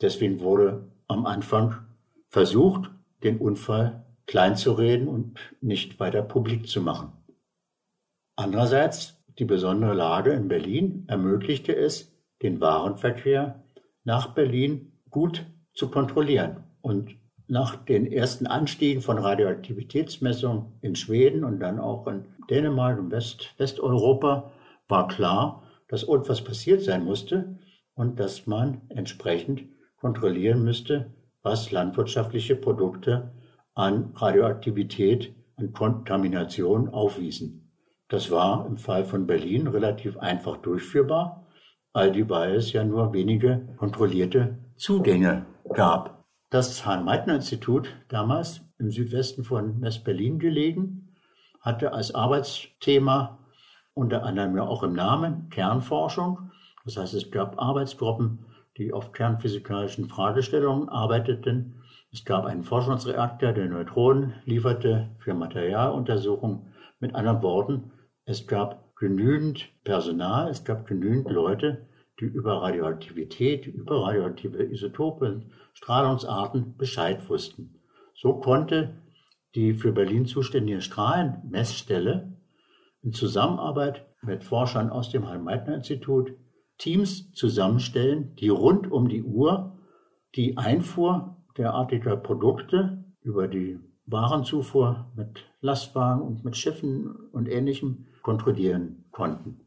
Deswegen 0.00 0.40
wurde 0.40 0.90
am 1.06 1.26
Anfang 1.26 1.86
versucht, 2.28 2.90
den 3.22 3.38
Unfall 3.38 4.04
klein 4.26 4.56
zu 4.56 4.72
reden 4.72 5.06
und 5.06 5.38
nicht 5.60 6.00
weiter 6.00 6.22
publik 6.22 6.68
zu 6.68 6.80
machen. 6.80 7.12
Andererseits, 8.36 9.17
die 9.38 9.44
besondere 9.44 9.94
Lage 9.94 10.32
in 10.32 10.48
Berlin 10.48 11.04
ermöglichte 11.06 11.74
es, 11.74 12.12
den 12.42 12.60
Warenverkehr 12.60 13.62
nach 14.04 14.34
Berlin 14.34 14.92
gut 15.10 15.46
zu 15.74 15.90
kontrollieren 15.90 16.64
und 16.80 17.16
nach 17.46 17.76
den 17.76 18.10
ersten 18.10 18.46
Anstiegen 18.46 19.00
von 19.00 19.18
Radioaktivitätsmessungen 19.18 20.78
in 20.82 20.96
Schweden 20.96 21.44
und 21.44 21.60
dann 21.60 21.78
auch 21.78 22.06
in 22.06 22.26
Dänemark 22.50 22.98
und 22.98 23.10
West, 23.10 23.54
Westeuropa 23.58 24.52
war 24.88 25.08
klar, 25.08 25.62
dass 25.88 26.02
irgendwas 26.02 26.42
passiert 26.42 26.82
sein 26.82 27.04
musste 27.04 27.58
und 27.94 28.20
dass 28.20 28.46
man 28.46 28.82
entsprechend 28.90 29.64
kontrollieren 29.96 30.62
müsste, 30.62 31.14
was 31.42 31.70
landwirtschaftliche 31.70 32.56
Produkte 32.56 33.32
an 33.74 34.12
Radioaktivität 34.14 35.34
und 35.56 35.72
Kontamination 35.72 36.88
aufwiesen. 36.88 37.67
Das 38.08 38.30
war 38.30 38.66
im 38.66 38.78
Fall 38.78 39.04
von 39.04 39.26
Berlin 39.26 39.66
relativ 39.66 40.16
einfach 40.16 40.56
durchführbar, 40.56 41.46
dieweil 41.94 42.54
es 42.54 42.72
ja 42.72 42.82
nur 42.82 43.12
wenige 43.12 43.68
kontrollierte 43.76 44.56
Zugänge 44.76 45.44
gab. 45.74 46.24
Das 46.50 46.86
Hahn-Meitner-Institut, 46.86 47.94
damals 48.08 48.62
im 48.78 48.90
Südwesten 48.90 49.44
von 49.44 49.82
West-Berlin 49.82 50.38
gelegen, 50.38 51.14
hatte 51.60 51.92
als 51.92 52.14
Arbeitsthema 52.14 53.38
unter 53.92 54.22
anderem 54.22 54.56
ja 54.56 54.62
auch 54.62 54.82
im 54.82 54.94
Namen 54.94 55.50
Kernforschung. 55.50 56.50
Das 56.86 56.96
heißt, 56.96 57.12
es 57.12 57.30
gab 57.30 57.60
Arbeitsgruppen, 57.60 58.46
die 58.78 58.94
auf 58.94 59.12
kernphysikalischen 59.12 60.08
Fragestellungen 60.08 60.88
arbeiteten. 60.88 61.82
Es 62.10 62.24
gab 62.24 62.46
einen 62.46 62.62
Forschungsreaktor, 62.62 63.52
der 63.52 63.66
Neutronen 63.66 64.32
lieferte 64.46 65.10
für 65.18 65.34
Materialuntersuchungen. 65.34 66.72
Mit 67.00 67.14
anderen 67.14 67.42
Worten, 67.42 67.92
es 68.28 68.46
gab 68.46 68.94
genügend 68.94 69.70
Personal, 69.84 70.50
es 70.50 70.62
gab 70.62 70.86
genügend 70.86 71.30
Leute, 71.30 71.86
die 72.20 72.26
über 72.26 72.60
Radioaktivität, 72.60 73.66
über 73.66 74.02
radioaktive 74.02 74.64
Isotope, 74.64 75.46
Strahlungsarten 75.72 76.76
Bescheid 76.76 77.26
wussten. 77.30 77.80
So 78.14 78.34
konnte 78.34 79.00
die 79.54 79.72
für 79.72 79.92
Berlin 79.92 80.26
zuständige 80.26 80.82
Strahlenmessstelle 80.82 82.36
in 83.02 83.12
Zusammenarbeit 83.12 84.04
mit 84.20 84.44
Forschern 84.44 84.90
aus 84.90 85.10
dem 85.10 85.26
Heinz-Meitner-Institut 85.26 86.34
Teams 86.76 87.32
zusammenstellen, 87.32 88.36
die 88.36 88.50
rund 88.50 88.92
um 88.92 89.08
die 89.08 89.22
Uhr 89.22 89.78
die 90.34 90.58
Einfuhr 90.58 91.38
derartiger 91.56 92.18
Produkte 92.18 93.04
über 93.22 93.48
die 93.48 93.80
Warenzufuhr 94.04 95.10
mit 95.16 95.46
Lastwagen 95.62 96.20
und 96.20 96.44
mit 96.44 96.58
Schiffen 96.58 97.16
und 97.32 97.48
Ähnlichem 97.48 98.04
kontrollieren 98.22 99.04
konnten. 99.10 99.60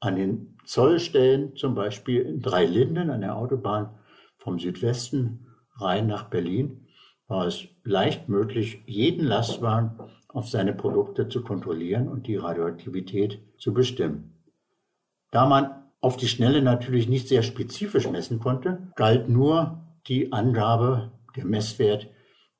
An 0.00 0.16
den 0.16 0.58
Zollstellen, 0.64 1.56
zum 1.56 1.74
Beispiel 1.74 2.22
in 2.22 2.40
Dreilinden 2.40 3.10
an 3.10 3.20
der 3.20 3.36
Autobahn 3.36 3.90
vom 4.38 4.58
Südwesten 4.58 5.46
rein 5.76 6.06
nach 6.06 6.24
Berlin, 6.24 6.86
war 7.28 7.46
es 7.46 7.66
leicht 7.84 8.28
möglich, 8.28 8.82
jeden 8.86 9.24
Lastwagen 9.24 9.98
auf 10.28 10.48
seine 10.48 10.72
Produkte 10.72 11.28
zu 11.28 11.42
kontrollieren 11.42 12.08
und 12.08 12.26
die 12.26 12.36
Radioaktivität 12.36 13.40
zu 13.58 13.72
bestimmen. 13.72 14.34
Da 15.30 15.46
man 15.46 15.70
auf 16.00 16.16
die 16.16 16.28
Schnelle 16.28 16.62
natürlich 16.62 17.08
nicht 17.08 17.28
sehr 17.28 17.42
spezifisch 17.42 18.10
messen 18.10 18.38
konnte, 18.40 18.92
galt 18.96 19.28
nur 19.28 19.82
die 20.08 20.32
Angabe, 20.32 21.12
der 21.36 21.46
Messwert 21.46 22.08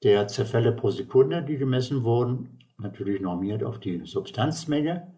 der 0.02 0.26
Zerfälle 0.28 0.72
pro 0.72 0.90
Sekunde, 0.90 1.42
die 1.42 1.56
gemessen 1.56 2.04
wurden, 2.04 2.58
natürlich 2.78 3.20
normiert 3.20 3.62
auf 3.62 3.78
die 3.78 4.04
Substanzmenge. 4.04 5.12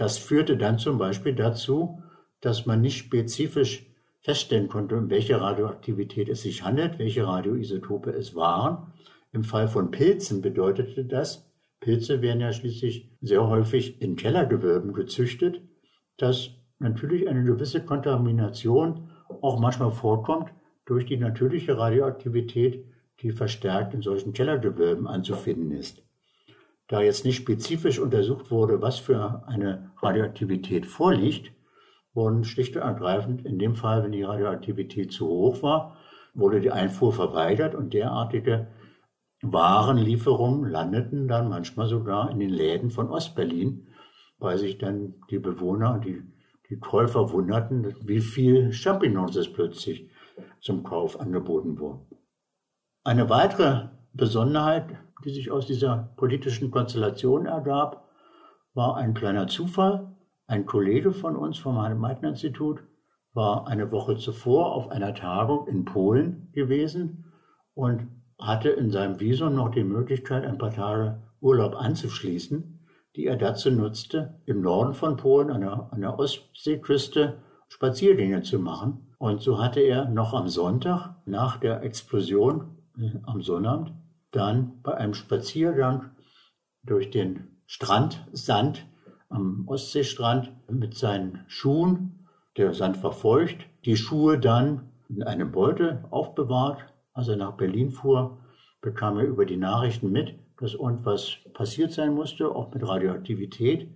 Das 0.00 0.16
führte 0.16 0.56
dann 0.56 0.78
zum 0.78 0.96
Beispiel 0.96 1.34
dazu, 1.34 2.02
dass 2.40 2.64
man 2.64 2.80
nicht 2.80 2.96
spezifisch 2.96 3.84
feststellen 4.20 4.68
konnte, 4.68 4.96
um 4.96 5.10
welche 5.10 5.38
Radioaktivität 5.38 6.30
es 6.30 6.40
sich 6.40 6.64
handelt, 6.64 6.98
welche 6.98 7.26
Radioisotope 7.26 8.08
es 8.08 8.34
waren. 8.34 8.94
Im 9.32 9.44
Fall 9.44 9.68
von 9.68 9.90
Pilzen 9.90 10.40
bedeutete 10.40 11.04
das, 11.04 11.52
Pilze 11.80 12.22
werden 12.22 12.40
ja 12.40 12.50
schließlich 12.50 13.10
sehr 13.20 13.46
häufig 13.46 14.00
in 14.00 14.16
Kellergewölben 14.16 14.94
gezüchtet, 14.94 15.60
dass 16.16 16.48
natürlich 16.78 17.28
eine 17.28 17.44
gewisse 17.44 17.84
Kontamination 17.84 19.10
auch 19.42 19.60
manchmal 19.60 19.90
vorkommt 19.90 20.50
durch 20.86 21.04
die 21.04 21.18
natürliche 21.18 21.76
Radioaktivität, 21.76 22.86
die 23.20 23.32
verstärkt 23.32 23.92
in 23.92 24.00
solchen 24.00 24.32
Kellergewölben 24.32 25.06
anzufinden 25.06 25.72
ist. 25.72 26.02
Da 26.90 27.00
jetzt 27.00 27.24
nicht 27.24 27.36
spezifisch 27.36 28.00
untersucht 28.00 28.50
wurde, 28.50 28.82
was 28.82 28.98
für 28.98 29.44
eine 29.46 29.92
Radioaktivität 30.02 30.86
vorliegt, 30.86 31.52
wurden 32.14 32.42
schlicht 32.42 32.74
und 32.74 32.82
ergreifend 32.82 33.46
in 33.46 33.60
dem 33.60 33.76
Fall, 33.76 34.02
wenn 34.02 34.10
die 34.10 34.24
Radioaktivität 34.24 35.12
zu 35.12 35.28
hoch 35.28 35.62
war, 35.62 35.96
wurde 36.34 36.60
die 36.60 36.72
Einfuhr 36.72 37.12
verweigert 37.12 37.76
und 37.76 37.94
derartige 37.94 38.66
Warenlieferungen 39.40 40.68
landeten 40.68 41.28
dann 41.28 41.48
manchmal 41.48 41.86
sogar 41.86 42.28
in 42.28 42.40
den 42.40 42.50
Läden 42.50 42.90
von 42.90 43.08
Ostberlin, 43.08 43.86
weil 44.38 44.58
sich 44.58 44.76
dann 44.78 45.14
die 45.30 45.38
Bewohner 45.38 46.00
die, 46.04 46.24
die 46.70 46.80
Käufer 46.80 47.30
wunderten, 47.30 47.94
wie 48.02 48.20
viel 48.20 48.72
Champignons 48.72 49.36
es 49.36 49.52
plötzlich 49.52 50.10
zum 50.60 50.82
Kauf 50.82 51.20
angeboten 51.20 51.78
wurden. 51.78 52.00
Eine 53.04 53.30
weitere 53.30 53.90
Besonderheit 54.12 54.98
die 55.24 55.30
sich 55.30 55.50
aus 55.50 55.66
dieser 55.66 56.12
politischen 56.16 56.70
Konstellation 56.70 57.46
ergab, 57.46 58.08
war 58.74 58.96
ein 58.96 59.14
kleiner 59.14 59.46
Zufall. 59.48 60.16
Ein 60.46 60.66
Kollege 60.66 61.12
von 61.12 61.36
uns 61.36 61.58
vom 61.58 61.74
Meitner-Institut 61.74 62.82
war 63.32 63.68
eine 63.68 63.92
Woche 63.92 64.16
zuvor 64.16 64.72
auf 64.74 64.90
einer 64.90 65.14
Tagung 65.14 65.66
in 65.68 65.84
Polen 65.84 66.50
gewesen 66.52 67.32
und 67.74 68.08
hatte 68.40 68.70
in 68.70 68.90
seinem 68.90 69.20
Visum 69.20 69.54
noch 69.54 69.70
die 69.70 69.84
Möglichkeit, 69.84 70.44
ein 70.44 70.58
paar 70.58 70.72
Tage 70.72 71.22
Urlaub 71.40 71.74
anzuschließen. 71.76 72.76
die 73.16 73.26
er 73.26 73.36
dazu 73.36 73.72
nutzte, 73.72 74.40
im 74.46 74.60
Norden 74.60 74.94
von 74.94 75.16
Polen 75.16 75.50
an 75.50 75.62
der, 75.62 75.92
an 75.92 76.00
der 76.00 76.16
Ostseeküste 76.16 77.42
Spaziergänge 77.68 78.42
zu 78.42 78.60
machen. 78.60 79.14
Und 79.18 79.42
so 79.42 79.60
hatte 79.60 79.80
er 79.80 80.08
noch 80.08 80.32
am 80.32 80.46
Sonntag 80.46 81.16
nach 81.26 81.56
der 81.58 81.82
Explosion 81.82 82.76
äh, 82.96 83.18
am 83.24 83.42
Sonnabend 83.42 83.92
dann 84.30 84.80
bei 84.82 84.94
einem 84.94 85.14
Spaziergang 85.14 86.10
durch 86.82 87.10
den 87.10 87.62
Strand, 87.66 88.26
Sand 88.32 88.86
am 89.28 89.68
Ostseestrand 89.68 90.52
mit 90.70 90.96
seinen 90.96 91.44
Schuhen, 91.46 92.26
der 92.56 92.74
Sand 92.74 93.02
war 93.02 93.12
feucht, 93.12 93.58
die 93.84 93.96
Schuhe 93.96 94.38
dann 94.38 94.90
in 95.08 95.22
einem 95.22 95.52
Beutel 95.52 96.04
aufbewahrt. 96.10 96.84
Als 97.12 97.28
er 97.28 97.36
nach 97.36 97.56
Berlin 97.56 97.90
fuhr, 97.90 98.38
bekam 98.80 99.18
er 99.18 99.24
über 99.24 99.46
die 99.46 99.56
Nachrichten 99.56 100.10
mit, 100.10 100.34
dass 100.58 100.74
irgendwas 100.74 101.36
passiert 101.54 101.92
sein 101.92 102.14
musste, 102.14 102.48
auch 102.48 102.72
mit 102.72 102.86
Radioaktivität, 102.86 103.88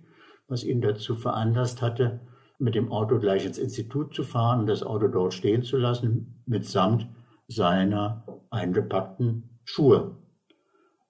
was 0.47 0.63
ihn 0.63 0.81
dazu 0.81 1.15
veranlasst 1.15 1.81
hatte, 1.81 2.21
mit 2.57 2.75
dem 2.75 2.91
Auto 2.91 3.19
gleich 3.19 3.45
ins 3.45 3.57
Institut 3.57 4.13
zu 4.13 4.23
fahren 4.23 4.61
und 4.61 4.67
das 4.67 4.83
Auto 4.83 5.07
dort 5.07 5.33
stehen 5.33 5.63
zu 5.63 5.77
lassen, 5.77 6.43
mitsamt 6.45 7.07
seiner 7.47 8.25
eingepackten 8.49 9.59
Schuhe. 9.63 10.15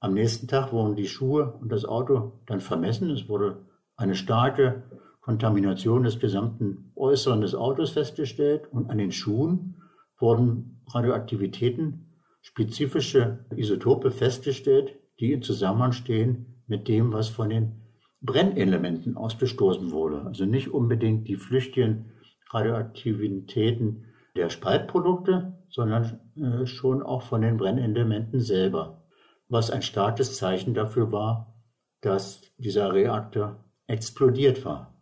Am 0.06 0.14
nächsten 0.14 0.48
Tag 0.48 0.72
wurden 0.72 0.96
die 0.96 1.08
Schuhe 1.08 1.58
und 1.60 1.72
das 1.72 1.84
Auto 1.84 2.34
dann 2.46 2.60
vermessen. 2.60 3.10
Es 3.10 3.28
wurde 3.28 3.66
eine 3.98 4.14
starke 4.14 4.84
Kontamination 5.20 6.04
des 6.04 6.20
gesamten 6.20 6.92
Äußeren 6.96 7.42
des 7.42 7.56
Autos 7.56 7.90
festgestellt 7.90 8.68
und 8.72 8.92
an 8.92 9.00
den 9.00 9.12
Schuhen 9.12 9.82
wurden 10.20 10.84
Radioaktivitäten, 10.94 12.22
spezifische 12.44 13.48
Isotope 13.56 14.12
festgestellt, 14.12 14.94
die 15.20 15.34
in 15.34 15.42
Zusammenhang 15.42 15.94
stehen 15.94 16.62
mit 16.68 16.88
dem, 16.88 17.12
was 17.12 17.30
von 17.30 17.50
den 17.50 17.82
Brennelementen 18.22 19.18
ausgestoßen 19.18 19.90
wurde. 19.90 20.22
Also 20.22 20.46
nicht 20.46 20.68
unbedingt 20.68 21.28
die 21.28 21.38
flüchtigen 21.38 22.12
Radioaktivitäten 22.52 24.06
der 24.36 24.52
Spaltprodukte, 24.52 25.58
sondern 25.72 26.20
äh, 26.36 26.68
schon 26.68 27.02
auch 27.02 27.24
von 27.24 27.42
den 27.42 27.58
Brennelementen 27.58 28.40
selber, 28.40 29.02
was 29.50 29.70
ein 29.70 29.82
starkes 29.82 30.38
Zeichen 30.38 30.74
dafür 30.74 31.12
war, 31.12 31.54
dass 32.02 32.42
dieser 32.58 32.94
Reaktor 32.94 33.58
explodiert 33.88 34.66
war. 34.66 34.94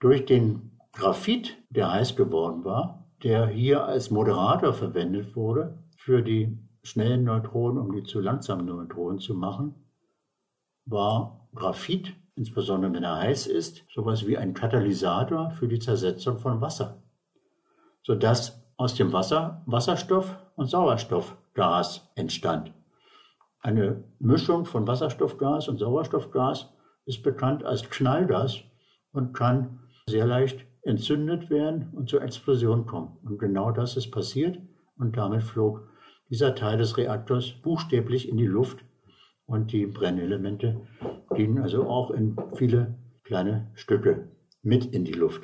Durch 0.00 0.24
den 0.24 0.78
Graphit, 0.92 1.56
der 1.70 1.90
heiß 1.92 2.16
geworden 2.16 2.64
war, 2.64 3.06
der 3.22 3.46
hier 3.46 3.84
als 3.84 4.10
Moderator 4.10 4.74
verwendet 4.74 5.36
wurde 5.36 5.78
für 5.96 6.22
die 6.22 6.58
schnellen 6.82 7.24
Neutronen, 7.24 7.78
um 7.78 7.92
die 7.92 8.02
zu 8.02 8.20
langsamen 8.20 8.66
Neutronen 8.66 9.20
zu 9.20 9.34
machen, 9.34 9.74
war 10.84 11.48
Graphit, 11.54 12.14
insbesondere 12.34 12.92
wenn 12.92 13.04
er 13.04 13.18
heiß 13.18 13.46
ist, 13.46 13.84
sowas 13.94 14.26
wie 14.26 14.36
ein 14.36 14.54
Katalysator 14.54 15.50
für 15.52 15.68
die 15.68 15.78
Zersetzung 15.78 16.38
von 16.38 16.60
Wasser, 16.60 17.02
sodass 18.02 18.60
aus 18.76 18.94
dem 18.94 19.12
Wasser 19.12 19.62
Wasserstoff 19.66 20.36
und 20.56 20.66
Sauerstoffgas 20.66 22.10
entstand. 22.16 22.72
Eine 23.62 24.02
Mischung 24.18 24.64
von 24.64 24.88
Wasserstoffgas 24.88 25.68
und 25.68 25.78
Sauerstoffgas 25.78 26.68
ist 27.06 27.22
bekannt 27.22 27.64
als 27.64 27.88
Knallgas 27.88 28.64
und 29.12 29.34
kann 29.34 29.78
sehr 30.08 30.26
leicht 30.26 30.66
entzündet 30.82 31.48
werden 31.48 31.90
und 31.92 32.08
zur 32.08 32.22
Explosion 32.22 32.86
kommen. 32.86 33.16
Und 33.22 33.38
genau 33.38 33.70
das 33.70 33.96
ist 33.96 34.10
passiert 34.10 34.58
und 34.98 35.16
damit 35.16 35.44
flog 35.44 35.88
dieser 36.28 36.56
Teil 36.56 36.78
des 36.78 36.96
Reaktors 36.96 37.52
buchstäblich 37.62 38.28
in 38.28 38.36
die 38.36 38.46
Luft 38.46 38.84
und 39.46 39.70
die 39.70 39.86
Brennelemente 39.86 40.80
gingen 41.34 41.62
also 41.62 41.88
auch 41.88 42.10
in 42.10 42.36
viele 42.54 42.94
kleine 43.22 43.70
Stücke 43.74 44.28
mit 44.62 44.86
in 44.86 45.04
die 45.04 45.12
Luft. 45.12 45.42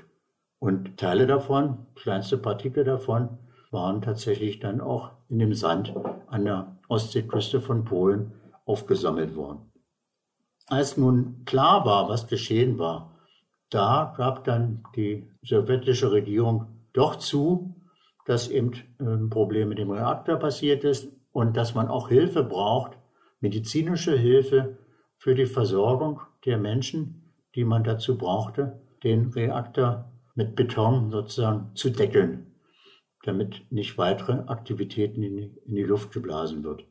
Und 0.59 0.97
Teile 0.97 1.29
davon, 1.29 1.87
kleinste 1.95 2.37
Partikel 2.37 2.83
davon, 2.83 3.39
waren 3.71 4.03
tatsächlich 4.03 4.59
dann 4.59 4.81
auch 4.81 5.13
in 5.29 5.39
dem 5.39 5.55
Sand 5.55 5.95
an 6.27 6.45
der 6.45 6.78
Ostseeküste 6.89 7.61
von 7.61 7.85
Polen 7.85 8.33
aufgesammelt 8.65 9.37
worden. 9.37 9.71
Als 10.67 10.97
nun 10.97 11.45
klar 11.45 11.85
war, 11.85 12.09
was 12.09 12.27
geschehen 12.27 12.79
war, 12.79 13.15
da 13.71 14.15
gab 14.17 14.45
dann 14.45 14.83
die 14.97 15.31
sowjetische 15.43 16.11
Regierung 16.13 16.67
doch 16.93 17.17
zu, 17.17 17.75
dass 18.27 18.49
eben 18.49 18.73
ein 18.99 19.07
ähm, 19.07 19.31
Problem 19.31 19.71
mit 19.71 19.79
dem 19.79 19.91
Reaktor 19.91 20.37
passiert 20.37 20.85
ist 20.85 21.09
und 21.33 21.57
dass 21.57 21.75
man 21.75 21.89
auch 21.89 22.09
Hilfe 22.09 22.43
braucht, 22.43 22.99
medizinische 23.41 24.17
Hilfe 24.17 24.79
für 25.17 25.35
die 25.35 25.47
Versorgung 25.47 26.21
der 26.45 26.59
Menschen, 26.59 27.33
die 27.55 27.65
man 27.65 27.85
dazu 27.85 28.19
brauchte, 28.19 28.81
den 29.03 29.33
Reaktor 29.33 30.11
mit 30.35 30.55
Beton 30.57 31.11
sozusagen 31.11 31.75
zu 31.75 31.91
deckeln, 31.91 32.48
damit 33.29 33.71
nicht 33.71 33.99
weitere 33.99 34.45
Aktivitäten 34.47 35.23
in 35.23 35.53
die, 35.67 35.83
Luft 35.83 36.13
geblasen 36.13 36.65
wird. 36.65 36.85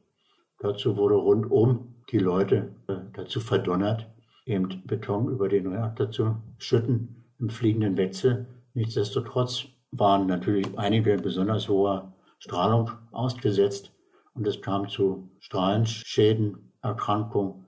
Dazu 0.60 0.95
wurde 0.95 1.15
rundum 1.15 1.95
die 2.12 2.19
Leute 2.19 2.76
äh, 2.88 2.97
dazu 3.13 3.39
verdonnert, 3.39 4.08
eben 4.45 4.84
Beton 4.86 5.30
über 5.30 5.50
den 5.50 5.67
Reaktor 5.67 6.12
zu 6.12 6.36
schütten 6.60 7.26
im 7.39 7.50
fliegenden 7.50 7.97
Wechsel. 7.97 8.45
Nichtsdestotrotz 8.76 9.65
waren 9.91 10.28
natürlich 10.28 10.78
einige 10.78 11.17
besonders 11.17 11.67
hoher 11.67 12.13
Strahlung 12.38 12.91
ausgesetzt 13.12 13.91
und 14.36 14.45
es 14.45 14.62
kam 14.62 14.88
zu 14.89 15.30
Strahlenschäden, 15.39 16.71
Erkrankungen. 16.84 17.65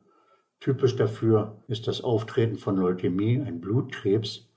Typisch 0.59 0.95
dafür 0.95 1.63
ist 1.67 1.87
das 1.87 2.01
Auftreten 2.01 2.57
von 2.57 2.77
Leukämie, 2.77 3.39
ein 3.39 3.61
Blutkrebs, 3.61 4.47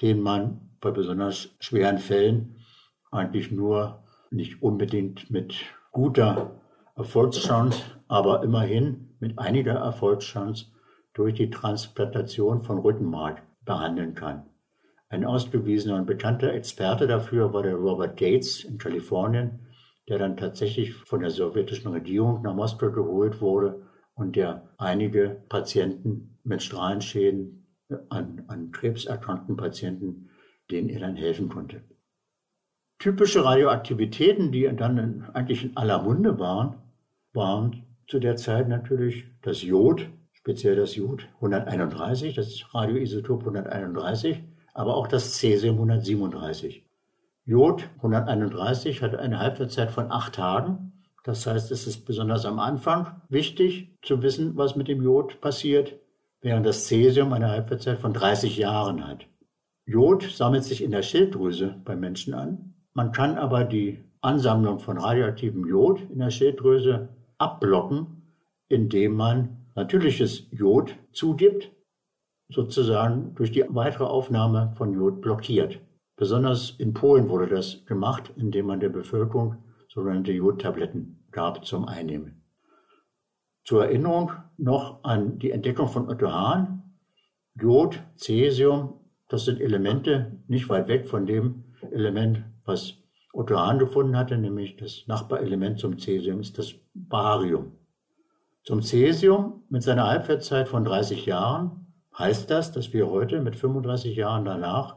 den 0.00 0.20
man 0.20 0.60
bei 0.80 0.92
besonders 0.92 1.48
schweren 1.58 1.98
Fällen 1.98 2.55
eigentlich 3.16 3.50
nur 3.50 4.02
nicht 4.30 4.62
unbedingt 4.62 5.30
mit 5.30 5.56
guter 5.92 6.60
Erfolgschance, 6.94 7.82
aber 8.08 8.42
immerhin 8.42 9.16
mit 9.20 9.38
einiger 9.38 9.74
Erfolgschance 9.74 10.66
durch 11.14 11.34
die 11.34 11.50
Transplantation 11.50 12.62
von 12.62 12.78
Rückenmark 12.78 13.42
behandeln 13.64 14.14
kann. 14.14 14.46
Ein 15.08 15.24
ausgewiesener 15.24 15.96
und 15.96 16.06
bekannter 16.06 16.52
Experte 16.52 17.06
dafür 17.06 17.52
war 17.52 17.62
der 17.62 17.76
Robert 17.76 18.16
Gates 18.16 18.64
in 18.64 18.78
Kalifornien, 18.78 19.66
der 20.08 20.18
dann 20.18 20.36
tatsächlich 20.36 20.94
von 20.94 21.20
der 21.20 21.30
sowjetischen 21.30 21.90
Regierung 21.90 22.42
nach 22.42 22.54
Moskau 22.54 22.90
geholt 22.90 23.40
wurde 23.40 23.86
und 24.14 24.36
der 24.36 24.68
einige 24.78 25.42
Patienten 25.48 26.38
mit 26.44 26.62
Strahlenschäden 26.62 27.66
an, 28.08 28.44
an 28.48 28.72
krebserkrankten 28.72 29.56
Patienten, 29.56 30.30
denen 30.70 30.88
er 30.88 31.00
dann 31.00 31.16
helfen 31.16 31.48
konnte. 31.48 31.82
Typische 32.98 33.44
Radioaktivitäten, 33.44 34.52
die 34.52 34.70
dann 34.74 34.98
in, 34.98 35.24
eigentlich 35.34 35.64
in 35.64 35.76
aller 35.76 36.02
Munde 36.02 36.38
waren, 36.38 36.76
waren 37.34 37.84
zu 38.08 38.18
der 38.18 38.36
Zeit 38.36 38.68
natürlich 38.68 39.24
das 39.42 39.62
Jod, 39.62 40.08
speziell 40.32 40.76
das 40.76 40.96
Jod 40.96 41.28
131, 41.36 42.34
das 42.34 42.64
Radioisotop 42.72 43.40
131, 43.40 44.42
aber 44.72 44.96
auch 44.96 45.08
das 45.08 45.34
Cäsium 45.34 45.76
137. 45.76 46.84
Jod 47.44 47.88
131 47.96 49.02
hat 49.02 49.14
eine 49.14 49.38
Halbwertszeit 49.38 49.90
von 49.90 50.10
acht 50.10 50.34
Tagen. 50.34 50.92
Das 51.22 51.46
heißt, 51.46 51.70
es 51.72 51.86
ist 51.86 52.06
besonders 52.06 52.46
am 52.46 52.58
Anfang 52.58 53.20
wichtig 53.28 53.96
zu 54.02 54.22
wissen, 54.22 54.56
was 54.56 54.76
mit 54.76 54.88
dem 54.88 55.02
Jod 55.02 55.40
passiert, 55.40 55.98
während 56.40 56.64
das 56.64 56.86
Cäsium 56.86 57.32
eine 57.32 57.50
Halbwertszeit 57.50 57.98
von 57.98 58.12
30 58.12 58.56
Jahren 58.56 59.06
hat. 59.06 59.26
Jod 59.84 60.22
sammelt 60.22 60.64
sich 60.64 60.82
in 60.82 60.90
der 60.90 61.02
Schilddrüse 61.02 61.76
beim 61.84 62.00
Menschen 62.00 62.34
an. 62.34 62.74
Man 62.96 63.12
kann 63.12 63.36
aber 63.36 63.64
die 63.64 64.02
Ansammlung 64.22 64.78
von 64.78 64.96
radioaktivem 64.96 65.66
Jod 65.66 66.00
in 66.10 66.18
der 66.18 66.30
Schilddrüse 66.30 67.10
abblocken, 67.36 68.22
indem 68.68 69.12
man 69.12 69.66
natürliches 69.74 70.46
Jod 70.50 70.96
zugibt 71.12 71.70
sozusagen 72.48 73.34
durch 73.34 73.52
die 73.52 73.66
weitere 73.68 74.04
Aufnahme 74.04 74.72
von 74.78 74.94
Jod 74.94 75.20
blockiert. 75.20 75.78
Besonders 76.16 76.70
in 76.78 76.94
Polen 76.94 77.28
wurde 77.28 77.48
das 77.48 77.84
gemacht, 77.84 78.32
indem 78.34 78.64
man 78.64 78.80
der 78.80 78.88
Bevölkerung 78.88 79.56
sogenannte 79.90 80.32
Jodtabletten 80.32 81.22
gab 81.32 81.66
zum 81.66 81.84
Einnehmen. 81.84 82.44
Zur 83.62 83.84
Erinnerung 83.84 84.32
noch 84.56 85.04
an 85.04 85.38
die 85.38 85.50
Entdeckung 85.50 85.88
von 85.88 86.08
Otto 86.08 86.32
Hahn. 86.32 86.96
Jod, 87.60 88.02
Cäsium, 88.16 89.00
das 89.28 89.44
sind 89.44 89.60
Elemente 89.60 90.40
nicht 90.48 90.70
weit 90.70 90.88
weg 90.88 91.06
von 91.06 91.26
dem 91.26 91.74
Element, 91.90 92.42
was 92.66 92.94
Otto 93.32 93.58
Hahn 93.58 93.78
gefunden 93.78 94.16
hatte, 94.16 94.38
nämlich 94.38 94.76
das 94.76 95.04
Nachbarelement 95.06 95.78
zum 95.78 95.98
Cäsium 95.98 96.40
ist 96.40 96.58
das 96.58 96.74
Barium. 96.94 97.72
Zum 98.64 98.82
Cäsium 98.82 99.62
mit 99.68 99.82
seiner 99.82 100.06
Halbwertszeit 100.06 100.68
von 100.68 100.84
30 100.84 101.26
Jahren 101.26 101.86
heißt 102.18 102.50
das, 102.50 102.72
dass 102.72 102.92
wir 102.92 103.08
heute 103.10 103.40
mit 103.40 103.56
35 103.56 104.16
Jahren 104.16 104.44
danach 104.44 104.96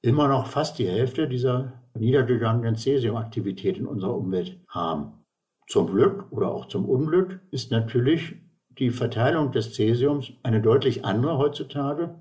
immer 0.00 0.28
noch 0.28 0.46
fast 0.46 0.78
die 0.78 0.88
Hälfte 0.88 1.28
dieser 1.28 1.72
niedergegangenen 1.94 2.76
Cäsiumaktivität 2.76 3.78
in 3.78 3.86
unserer 3.86 4.14
Umwelt 4.14 4.58
haben. 4.68 5.24
Zum 5.68 5.88
Glück 5.88 6.26
oder 6.30 6.50
auch 6.50 6.66
zum 6.66 6.88
Unglück 6.88 7.40
ist 7.50 7.70
natürlich 7.70 8.36
die 8.78 8.90
Verteilung 8.90 9.52
des 9.52 9.74
Cäsiums 9.74 10.32
eine 10.42 10.60
deutlich 10.60 11.04
andere 11.04 11.38
heutzutage, 11.38 12.14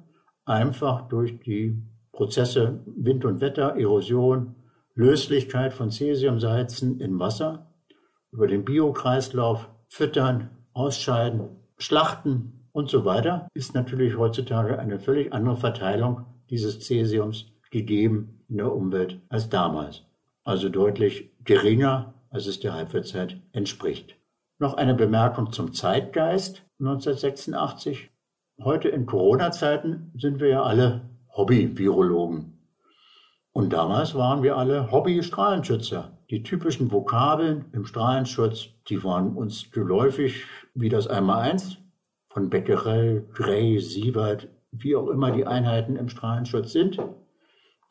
einfach 0.46 1.08
durch 1.08 1.40
die 1.40 1.82
Prozesse 2.12 2.82
Wind 2.86 3.26
und 3.26 3.42
Wetter, 3.42 3.76
Erosion, 3.78 4.56
Löslichkeit 4.96 5.74
von 5.74 5.90
Cäsiumsalzen 5.90 7.00
in 7.00 7.18
Wasser, 7.20 7.68
über 8.32 8.48
den 8.48 8.66
Biokreislauf, 8.66 9.70
Füttern, 9.88 10.50
Ausscheiden, 10.74 11.50
Schlachten 11.78 12.68
und 12.72 12.90
so 12.90 13.06
weiter, 13.06 13.48
ist 13.54 13.74
natürlich 13.74 14.18
heutzutage 14.18 14.80
eine 14.80 15.00
völlig 15.00 15.34
andere 15.34 15.58
Verteilung 15.58 16.26
dieses 16.50 16.80
Cäsiums 16.80 17.52
gegeben 17.72 18.44
in 18.50 18.58
der 18.58 18.74
Umwelt 18.74 19.20
als 19.30 19.50
damals. 19.50 20.04
Also 20.44 20.70
deutlich 20.70 21.32
geringer, 21.44 22.14
als 22.30 22.48
es 22.48 22.60
der 22.60 22.74
Halbwertszeit 22.74 23.38
entspricht. 23.54 24.16
Noch 24.60 24.76
eine 24.76 24.94
Bemerkung 24.94 25.52
zum 25.52 25.74
Zeitgeist 25.74 26.64
1986. 26.80 28.10
Heute 28.64 28.90
in 28.90 29.06
Corona-Zeiten 29.06 30.12
sind 30.16 30.40
wir 30.40 30.50
ja 30.50 30.64
alle 30.64 31.10
Hobby-Virologen. 31.36 32.61
Und 33.54 33.74
damals 33.74 34.16
waren 34.16 34.44
wir 34.44 34.56
alle 34.58 34.92
Hobby-Strahlenschützer. 34.92 36.18
Die 36.30 36.44
typischen 36.44 36.92
Vokabeln 36.92 37.66
im 37.74 37.86
Strahlenschutz, 37.86 38.70
die 38.88 39.04
waren 39.04 39.36
uns 39.36 39.72
geläufig 39.72 40.46
wie 40.74 40.88
das 40.88 41.08
Einmaleins 41.08 41.78
von 42.30 42.50
Becquerel, 42.50 43.28
Gray, 43.34 43.80
Siebert, 43.80 44.48
wie 44.72 44.96
auch 44.96 45.10
immer 45.10 45.32
die 45.32 45.46
Einheiten 45.46 45.98
im 45.98 46.08
Strahlenschutz 46.08 46.72
sind. 46.72 46.98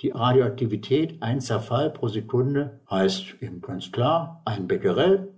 Die 0.00 0.10
Radioaktivität, 0.10 1.22
ein 1.22 1.42
Zerfall 1.42 1.90
pro 1.90 2.08
Sekunde, 2.08 2.80
heißt 2.90 3.42
eben 3.42 3.60
ganz 3.60 3.92
klar 3.92 4.40
ein 4.46 4.66
Becquerel. 4.66 5.34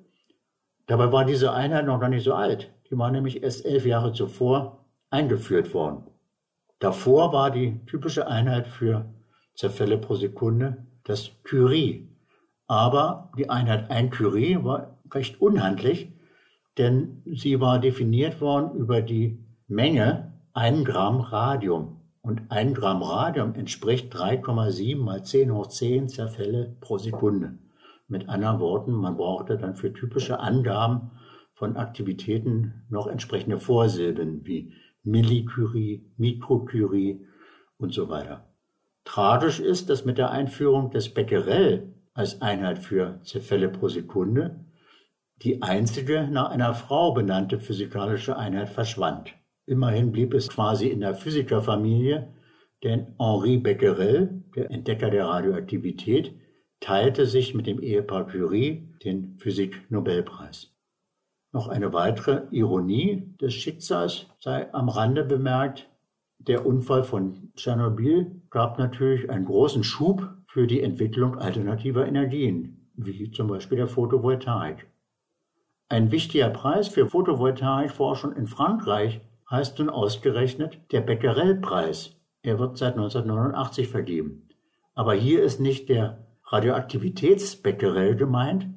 Dabei 0.86 1.10
war 1.10 1.24
diese 1.24 1.52
Einheit 1.52 1.86
noch 1.86 1.98
gar 1.98 2.08
nicht 2.08 2.22
so 2.22 2.34
alt. 2.34 2.70
Die 2.88 2.96
war 2.96 3.10
nämlich 3.10 3.42
erst 3.42 3.64
elf 3.64 3.84
Jahre 3.84 4.12
zuvor 4.12 4.84
eingeführt 5.10 5.74
worden. 5.74 6.04
Davor 6.78 7.32
war 7.32 7.50
die 7.50 7.80
typische 7.86 8.28
Einheit 8.28 8.68
für 8.68 9.04
Zerfälle 9.54 9.98
pro 9.98 10.14
Sekunde 10.14 10.86
das 11.04 11.30
Curie. 11.44 12.08
Aber 12.66 13.32
die 13.36 13.50
Einheit 13.50 13.90
1 13.90 14.16
Curie 14.16 14.58
war 14.62 14.98
recht 15.12 15.40
unhandlich, 15.40 16.12
denn 16.78 17.22
sie 17.26 17.60
war 17.60 17.78
definiert 17.78 18.40
worden 18.40 18.78
über 18.78 19.02
die 19.02 19.44
Menge 19.68 20.32
1 20.54 20.84
Gramm 20.84 21.20
Radium. 21.20 22.00
Und 22.22 22.50
1 22.50 22.78
Gramm 22.78 23.02
Radium 23.02 23.54
entspricht 23.54 24.14
3,7 24.14 24.96
mal 24.96 25.24
10 25.24 25.52
hoch 25.52 25.66
10 25.66 26.08
Zerfälle 26.08 26.76
pro 26.80 26.98
Sekunde. 26.98 27.58
Mit 28.08 28.28
anderen 28.28 28.60
Worten, 28.60 28.92
man 28.92 29.16
brauchte 29.16 29.58
dann 29.58 29.74
für 29.74 29.92
typische 29.92 30.38
Angaben 30.38 31.10
von 31.54 31.76
Aktivitäten 31.76 32.84
noch 32.88 33.06
entsprechende 33.06 33.58
Vorsilben 33.58 34.46
wie 34.46 34.72
Millicurie, 35.02 36.04
Mikrocurie 36.16 37.26
und 37.78 37.92
so 37.92 38.08
weiter. 38.08 38.51
Tragisch 39.04 39.60
ist, 39.60 39.90
dass 39.90 40.04
mit 40.04 40.18
der 40.18 40.30
Einführung 40.30 40.90
des 40.90 41.12
Becquerel 41.12 41.94
als 42.14 42.40
Einheit 42.40 42.78
für 42.78 43.20
Zerfälle 43.22 43.68
pro 43.68 43.88
Sekunde 43.88 44.64
die 45.42 45.60
einzige 45.60 46.28
nach 46.30 46.50
einer 46.50 46.72
Frau 46.74 47.12
benannte 47.12 47.58
physikalische 47.58 48.36
Einheit 48.36 48.68
verschwand. 48.68 49.34
Immerhin 49.66 50.12
blieb 50.12 50.34
es 50.34 50.48
quasi 50.48 50.88
in 50.88 51.00
der 51.00 51.14
Physikerfamilie, 51.14 52.32
denn 52.84 53.14
Henri 53.18 53.58
Becquerel, 53.58 54.44
der 54.54 54.70
Entdecker 54.70 55.10
der 55.10 55.26
Radioaktivität, 55.26 56.34
teilte 56.80 57.26
sich 57.26 57.54
mit 57.54 57.66
dem 57.66 57.80
Ehepaar 57.80 58.26
Curie 58.26 58.88
den 59.04 59.36
Physik-Nobelpreis. 59.38 60.72
Noch 61.52 61.68
eine 61.68 61.92
weitere 61.92 62.42
Ironie 62.50 63.34
des 63.40 63.54
Schicksals 63.54 64.26
sei 64.38 64.72
am 64.72 64.88
Rande 64.88 65.24
bemerkt. 65.24 65.88
Der 66.38 66.66
Unfall 66.66 67.04
von 67.04 67.52
Tschernobyl 67.54 68.41
gab 68.52 68.78
natürlich 68.78 69.30
einen 69.30 69.46
großen 69.46 69.82
Schub 69.82 70.28
für 70.46 70.66
die 70.66 70.82
Entwicklung 70.82 71.38
alternativer 71.38 72.06
Energien, 72.06 72.90
wie 72.94 73.30
zum 73.30 73.48
Beispiel 73.48 73.78
der 73.78 73.88
Photovoltaik. 73.88 74.86
Ein 75.88 76.12
wichtiger 76.12 76.50
Preis 76.50 76.88
für 76.88 77.08
Photovoltaikforschung 77.08 78.34
in 78.34 78.46
Frankreich 78.46 79.22
heißt 79.50 79.78
nun 79.78 79.88
ausgerechnet 79.88 80.78
der 80.92 81.00
Becquerel-Preis. 81.00 82.14
Er 82.42 82.58
wird 82.58 82.76
seit 82.76 82.92
1989 82.92 83.88
vergeben. 83.88 84.48
Aber 84.94 85.14
hier 85.14 85.42
ist 85.42 85.58
nicht 85.58 85.88
der 85.88 86.26
Radioaktivitätsbecquerel 86.44 88.16
gemeint, 88.16 88.68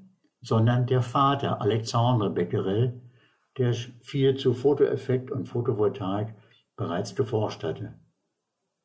sondern 0.41 0.86
der 0.86 1.01
Vater 1.01 1.61
Alexandre 1.61 2.30
Becquerel, 2.30 3.01
der 3.57 3.73
viel 3.73 4.36
zu 4.36 4.53
Fotoeffekt 4.53 5.32
und 5.32 5.49
Photovoltaik 5.49 6.34
bereits 6.78 7.15
geforscht 7.15 7.63
hatte. 7.63 7.95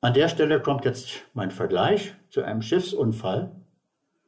An 0.02 0.14
der 0.14 0.28
Stelle 0.28 0.60
kommt 0.60 0.86
jetzt 0.86 1.26
mein 1.34 1.50
Vergleich 1.50 2.14
zu 2.30 2.42
einem 2.42 2.62
Schiffsunfall. 2.62 3.54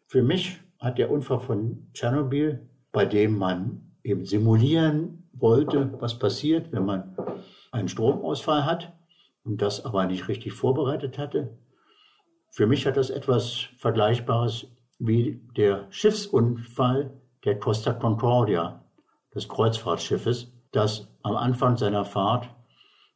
Für 0.07 0.23
mich 0.23 0.61
hat 0.79 0.99
der 0.99 1.11
Unfall 1.11 1.41
von 1.41 1.87
Tschernobyl, 1.95 2.69
bei 2.93 3.07
dem 3.07 3.39
man 3.39 3.81
eben 4.05 4.27
simulieren 4.27 5.31
wollte, 5.33 5.95
was 5.99 6.19
passiert, 6.19 6.73
wenn 6.73 6.85
man 6.85 7.17
einen 7.71 7.89
Stromausfall 7.89 8.67
hat 8.67 8.93
und 9.45 9.63
das 9.63 9.83
aber 9.87 10.05
nicht 10.05 10.29
richtig 10.29 10.53
vorbereitet 10.53 11.17
hatte. 11.17 11.57
Für 12.51 12.67
mich 12.67 12.87
hat 12.87 12.99
das 12.99 13.09
etwas 13.09 13.69
Vergleichbares 13.79 14.67
wie 14.99 15.41
der 15.57 15.87
Schiffsunfall 15.89 17.19
der 17.47 17.59
Costa 17.59 17.95
Concordia, 17.95 18.85
des 19.35 19.49
Kreuzfahrtschiffes, 19.49 20.53
das 20.71 21.09
am 21.23 21.37
Anfang 21.37 21.79
seiner 21.79 22.05
Fahrt 22.05 22.51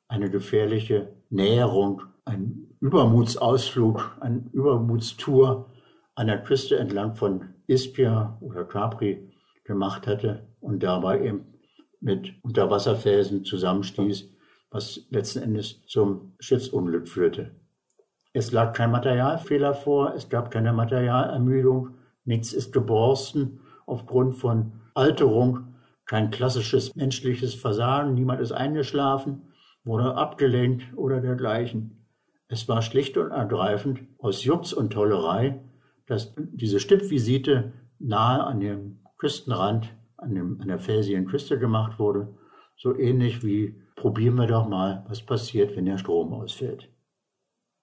eine 0.08 0.30
gefährliche 0.30 1.12
Näherung, 1.28 2.00
ein 2.26 2.66
Übermutsausflug, 2.80 4.16
eine 4.20 4.44
Übermutstour 4.52 5.70
an 6.14 6.26
der 6.26 6.42
Küste 6.42 6.78
entlang 6.78 7.14
von 7.14 7.54
Ispia 7.66 8.36
oder 8.40 8.64
Capri 8.64 9.32
gemacht 9.64 10.06
hatte 10.06 10.46
und 10.60 10.82
dabei 10.82 11.22
eben 11.24 11.46
mit 12.00 12.34
Unterwasserfelsen 12.42 13.44
zusammenstieß, 13.44 14.28
was 14.70 15.06
letzten 15.10 15.42
Endes 15.42 15.84
zum 15.86 16.34
Schiffsunglück 16.40 17.08
führte. 17.08 17.52
Es 18.32 18.52
lag 18.52 18.74
kein 18.74 18.90
Materialfehler 18.90 19.72
vor, 19.72 20.14
es 20.14 20.28
gab 20.28 20.50
keine 20.50 20.72
Materialermüdung, 20.72 21.94
nichts 22.24 22.52
ist 22.52 22.72
geborsten 22.72 23.60
aufgrund 23.86 24.34
von 24.34 24.72
Alterung, 24.94 25.74
kein 26.04 26.30
klassisches 26.30 26.94
menschliches 26.94 27.54
Versagen, 27.54 28.14
niemand 28.14 28.40
ist 28.40 28.52
eingeschlafen, 28.52 29.52
wurde 29.84 30.14
abgelenkt 30.14 30.84
oder 30.96 31.20
dergleichen. 31.20 31.95
Es 32.48 32.68
war 32.68 32.82
schlicht 32.82 33.16
und 33.16 33.30
ergreifend 33.30 34.00
aus 34.18 34.44
Jux 34.44 34.72
und 34.72 34.92
Tollerei, 34.92 35.60
dass 36.06 36.34
diese 36.36 36.78
Stippvisite 36.80 37.72
nahe 37.98 38.44
an 38.44 38.60
dem 38.60 38.98
Küstenrand, 39.18 39.92
an, 40.16 40.34
dem, 40.34 40.60
an 40.60 40.68
der 40.68 40.78
felsigen 40.78 41.26
Küste 41.26 41.58
gemacht 41.58 41.98
wurde, 41.98 42.34
so 42.76 42.96
ähnlich 42.96 43.42
wie 43.42 43.82
probieren 43.96 44.36
wir 44.36 44.46
doch 44.46 44.68
mal, 44.68 45.04
was 45.08 45.22
passiert, 45.22 45.74
wenn 45.76 45.86
der 45.86 45.98
Strom 45.98 46.32
ausfällt. 46.32 46.88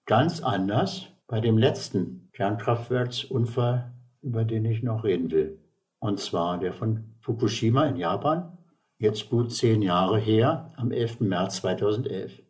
Ganz 0.06 0.42
anders 0.42 1.08
bei 1.26 1.40
dem 1.40 1.58
letzten 1.58 2.30
Kernkraftwerksunfall, 2.32 3.92
über 4.22 4.44
den 4.44 4.64
ich 4.64 4.82
noch 4.82 5.04
reden 5.04 5.30
will. 5.30 5.58
Und 5.98 6.20
zwar 6.20 6.58
der 6.58 6.72
von 6.72 7.16
Fukushima 7.20 7.86
in 7.86 7.96
Japan, 7.96 8.58
jetzt 8.98 9.28
gut 9.28 9.52
zehn 9.52 9.82
Jahre 9.82 10.18
her, 10.18 10.72
am 10.76 10.92
11. 10.92 11.20
März 11.20 11.56
2011. 11.56 12.43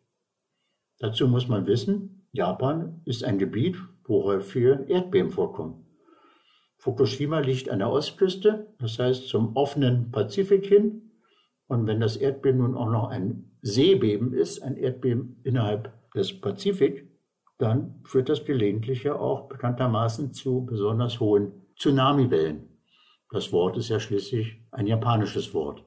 Dazu 0.99 1.27
muss 1.27 1.47
man 1.47 1.67
wissen, 1.67 2.27
Japan 2.31 3.01
ist 3.05 3.23
ein 3.23 3.37
Gebiet, 3.37 3.77
wo 4.05 4.23
häufige 4.23 4.85
Erdbeben 4.87 5.31
vorkommen. 5.31 5.85
Fukushima 6.77 7.39
liegt 7.39 7.69
an 7.69 7.79
der 7.79 7.89
Ostküste, 7.89 8.67
das 8.79 8.99
heißt 8.99 9.27
zum 9.27 9.55
offenen 9.55 10.11
Pazifik 10.11 10.65
hin. 10.65 11.11
Und 11.67 11.87
wenn 11.87 11.99
das 11.99 12.15
Erdbeben 12.15 12.59
nun 12.59 12.75
auch 12.75 12.89
noch 12.89 13.09
ein 13.09 13.57
Seebeben 13.61 14.33
ist, 14.33 14.61
ein 14.61 14.77
Erdbeben 14.77 15.41
innerhalb 15.43 15.91
des 16.13 16.39
Pazifik, 16.39 17.09
dann 17.57 18.01
führt 18.05 18.29
das 18.29 18.45
gelegentlich 18.45 19.03
ja 19.03 19.15
auch 19.15 19.47
bekanntermaßen 19.47 20.33
zu 20.33 20.65
besonders 20.65 21.19
hohen 21.19 21.65
Tsunamiwellen. 21.77 22.69
Das 23.31 23.51
Wort 23.51 23.77
ist 23.77 23.89
ja 23.89 23.99
schließlich 23.99 24.61
ein 24.71 24.87
japanisches 24.87 25.53
Wort. 25.53 25.83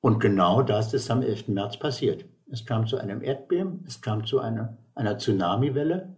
Und 0.00 0.20
genau 0.20 0.62
das 0.62 0.94
ist 0.94 1.10
am 1.10 1.22
11. 1.22 1.48
März 1.48 1.78
passiert. 1.78 2.24
Es 2.50 2.64
kam 2.64 2.86
zu 2.86 2.98
einem 2.98 3.22
Erdbeben, 3.22 3.84
es 3.86 4.00
kam 4.00 4.24
zu 4.24 4.40
einer, 4.40 4.78
einer 4.94 5.18
Tsunamiwelle, 5.18 6.16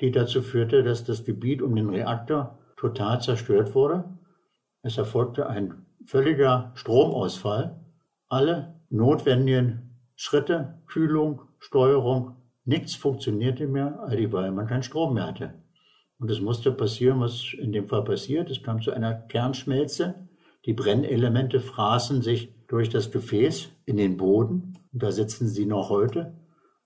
die 0.00 0.12
dazu 0.12 0.42
führte, 0.42 0.82
dass 0.82 1.04
das 1.04 1.24
Gebiet 1.24 1.62
um 1.62 1.74
den 1.74 1.90
Reaktor 1.90 2.58
total 2.76 3.20
zerstört 3.20 3.74
wurde. 3.74 4.04
Es 4.82 4.98
erfolgte 4.98 5.48
ein 5.48 5.86
völliger 6.06 6.72
Stromausfall. 6.74 7.80
Alle 8.28 8.80
notwendigen 8.90 9.98
Schritte, 10.14 10.80
Kühlung, 10.86 11.42
Steuerung, 11.58 12.36
nichts 12.64 12.94
funktionierte 12.94 13.66
mehr, 13.66 13.98
weil 14.08 14.50
man 14.52 14.66
keinen 14.66 14.82
Strom 14.82 15.14
mehr 15.14 15.26
hatte. 15.26 15.54
Und 16.18 16.30
es 16.30 16.40
musste 16.40 16.72
passieren, 16.72 17.20
was 17.20 17.52
in 17.58 17.72
dem 17.72 17.88
Fall 17.88 18.04
passiert. 18.04 18.50
Es 18.50 18.62
kam 18.62 18.80
zu 18.80 18.92
einer 18.92 19.14
Kernschmelze 19.14 20.27
Die 20.64 20.72
Brennelemente 20.72 21.60
fraßen 21.60 22.22
sich 22.22 22.54
durch 22.66 22.88
das 22.88 23.10
Gefäß 23.10 23.70
in 23.86 23.96
den 23.96 24.16
Boden. 24.16 24.78
Da 24.92 25.12
sitzen 25.12 25.48
sie 25.48 25.66
noch 25.66 25.90
heute. 25.90 26.34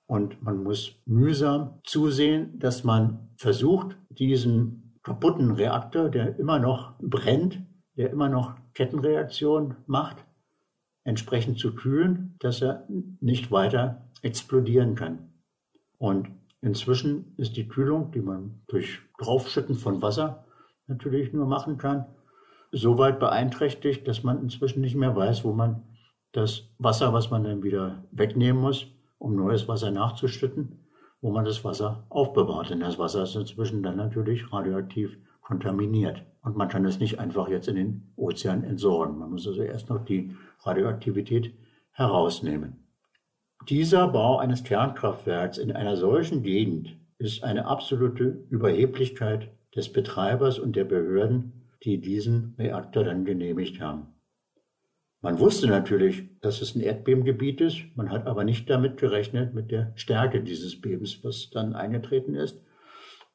Und 0.07 0.43
man 0.43 0.62
muss 0.62 0.97
mühsam 1.07 1.81
zusehen, 1.85 2.59
dass 2.59 2.85
man 2.85 3.31
versucht, 3.37 3.97
diesen 4.11 4.99
kaputten 5.03 5.53
Reaktor, 5.53 6.09
der 6.11 6.39
immer 6.39 6.59
noch 6.59 6.95
brennt, 7.01 7.61
der 7.97 8.11
immer 8.11 8.29
noch 8.29 8.55
Kettenreaktion 8.75 9.77
macht, 9.87 10.25
entsprechend 11.05 11.59
zu 11.59 11.75
kühlen, 11.75 12.37
dass 12.39 12.62
er 12.62 12.87
nicht 13.20 13.51
weiter 13.51 14.09
explodieren 14.23 14.95
kann. 14.95 15.31
Und 15.99 16.29
inzwischen 16.61 17.35
ist 17.37 17.57
die 17.57 17.68
Kühlung, 17.68 18.12
die 18.12 18.20
man 18.20 18.62
durch 18.68 19.01
Draufschütten 19.18 19.75
von 19.75 20.03
Wasser 20.03 20.45
natürlich 20.87 21.33
nur 21.33 21.47
machen 21.47 21.79
kann, 21.79 22.07
so 22.73 22.99
weit 22.99 23.20
beeinträchtigt, 23.20 24.09
dass 24.09 24.23
man 24.23 24.43
inzwischen 24.43 24.81
nicht 24.81 24.97
mehr 24.97 25.14
weiß, 25.14 25.45
wo 25.45 25.53
man 25.53 25.83
das 26.33 26.70
Wasser, 26.79 27.12
was 27.12 27.31
man 27.31 27.45
dann 27.45 27.62
wieder 27.62 28.05
wegnehmen 28.11 28.61
muss, 28.61 28.87
um 29.18 29.37
neues 29.37 29.68
Wasser 29.68 29.91
nachzuschütten, 29.91 30.81
wo 31.20 31.31
man 31.31 31.45
das 31.45 31.62
Wasser 31.64 32.07
aufbewahrt. 32.09 32.70
Denn 32.70 32.81
das 32.81 32.99
Wasser 32.99 33.25
ist 33.25 33.37
inzwischen 33.37 33.83
dann 33.83 33.97
natürlich 33.97 34.51
radioaktiv 34.53 35.18
kontaminiert. 35.43 36.25
Und 36.43 36.57
man 36.57 36.68
kann 36.68 36.85
es 36.87 36.99
nicht 36.99 37.18
einfach 37.20 37.49
jetzt 37.49 37.68
in 37.68 37.77
den 37.77 38.12
Ozean 38.16 38.64
entsorgen. 38.64 39.18
Man 39.18 39.31
muss 39.31 39.47
also 39.47 39.62
erst 39.62 39.91
noch 39.91 40.05
die 40.05 40.35
Radioaktivität 40.64 41.55
herausnehmen. 41.93 42.79
Dieser 43.68 44.09
Bau 44.09 44.39
eines 44.39 44.64
Kernkraftwerks 44.64 45.59
in 45.59 45.70
einer 45.70 45.97
solchen 45.97 46.43
Gegend 46.43 46.97
ist 47.18 47.45
eine 47.45 47.66
absolute 47.66 48.45
Überheblichkeit 48.49 49.51
des 49.77 49.93
Betreibers 49.93 50.59
und 50.59 50.75
der 50.75 50.85
Behörden, 50.85 51.62
die 51.85 52.01
diesen 52.01 52.55
Reaktor 52.59 53.05
dann 53.05 53.24
genehmigt 53.24 53.80
haben. 53.80 54.09
Man 55.20 55.39
wusste 55.39 55.68
natürlich, 55.68 56.24
dass 56.41 56.61
es 56.62 56.74
ein 56.74 56.80
Erdbebengebiet 56.80 57.61
ist, 57.61 57.78
man 57.95 58.11
hat 58.11 58.26
aber 58.26 58.43
nicht 58.43 58.68
damit 58.68 58.97
gerechnet, 58.97 59.55
mit 59.55 59.70
der 59.70 59.93
Stärke 59.95 60.43
dieses 60.43 60.80
Bebens, 60.80 61.22
was 61.22 61.51
dann 61.51 61.74
eingetreten 61.74 62.35
ist, 62.35 62.61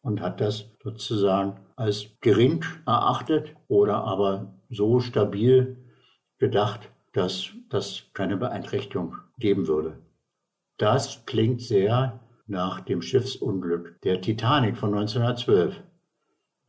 und 0.02 0.22
hat 0.22 0.42
das 0.42 0.70
sozusagen 0.84 1.60
als 1.76 2.08
gering 2.22 2.64
erachtet 2.86 3.56
oder 3.68 4.04
aber 4.04 4.54
so 4.70 5.00
stabil 5.00 5.78
gedacht, 6.38 6.92
dass 7.14 7.52
das 7.70 8.04
keine 8.14 8.38
Beeinträchtigung 8.38 9.16
geben 9.40 9.68
würde. 9.68 9.98
Das 10.78 11.26
klingt 11.26 11.62
sehr 11.62 12.20
nach 12.48 12.82
dem 12.82 13.02
Schiffsunglück 13.02 14.00
der 14.02 14.22
Titanic 14.22 14.78
von 14.78 14.94
1912. 14.94 15.84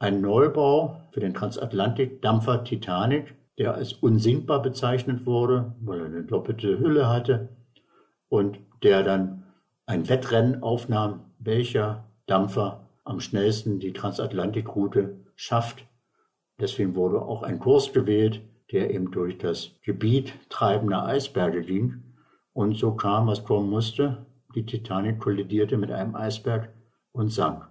Ein 0.00 0.20
Neubau 0.20 1.02
für 1.10 1.18
den 1.18 1.34
Transatlantik-Dampfer 1.34 2.62
Titanic, 2.62 3.34
der 3.58 3.74
als 3.74 3.94
unsinkbar 3.94 4.62
bezeichnet 4.62 5.26
wurde, 5.26 5.74
weil 5.80 5.98
er 5.98 6.06
eine 6.06 6.22
doppelte 6.22 6.78
Hülle 6.78 7.08
hatte 7.08 7.48
und 8.28 8.60
der 8.84 9.02
dann 9.02 9.42
ein 9.86 10.08
Wettrennen 10.08 10.62
aufnahm, 10.62 11.24
welcher 11.40 12.04
Dampfer 12.26 12.88
am 13.04 13.18
schnellsten 13.18 13.80
die 13.80 13.92
Transatlantikroute 13.92 15.16
schafft. 15.34 15.84
Deswegen 16.60 16.94
wurde 16.94 17.20
auch 17.20 17.42
ein 17.42 17.58
Kurs 17.58 17.92
gewählt, 17.92 18.40
der 18.70 18.94
eben 18.94 19.10
durch 19.10 19.38
das 19.38 19.72
Gebiet 19.82 20.34
treibender 20.48 21.04
Eisberge 21.06 21.62
ging. 21.62 22.02
Und 22.52 22.76
so 22.76 22.92
kam, 22.92 23.26
was 23.26 23.44
kommen 23.44 23.70
musste. 23.70 24.26
Die 24.54 24.66
Titanic 24.66 25.18
kollidierte 25.18 25.76
mit 25.76 25.90
einem 25.90 26.14
Eisberg 26.14 26.68
und 27.12 27.30
sank. 27.30 27.66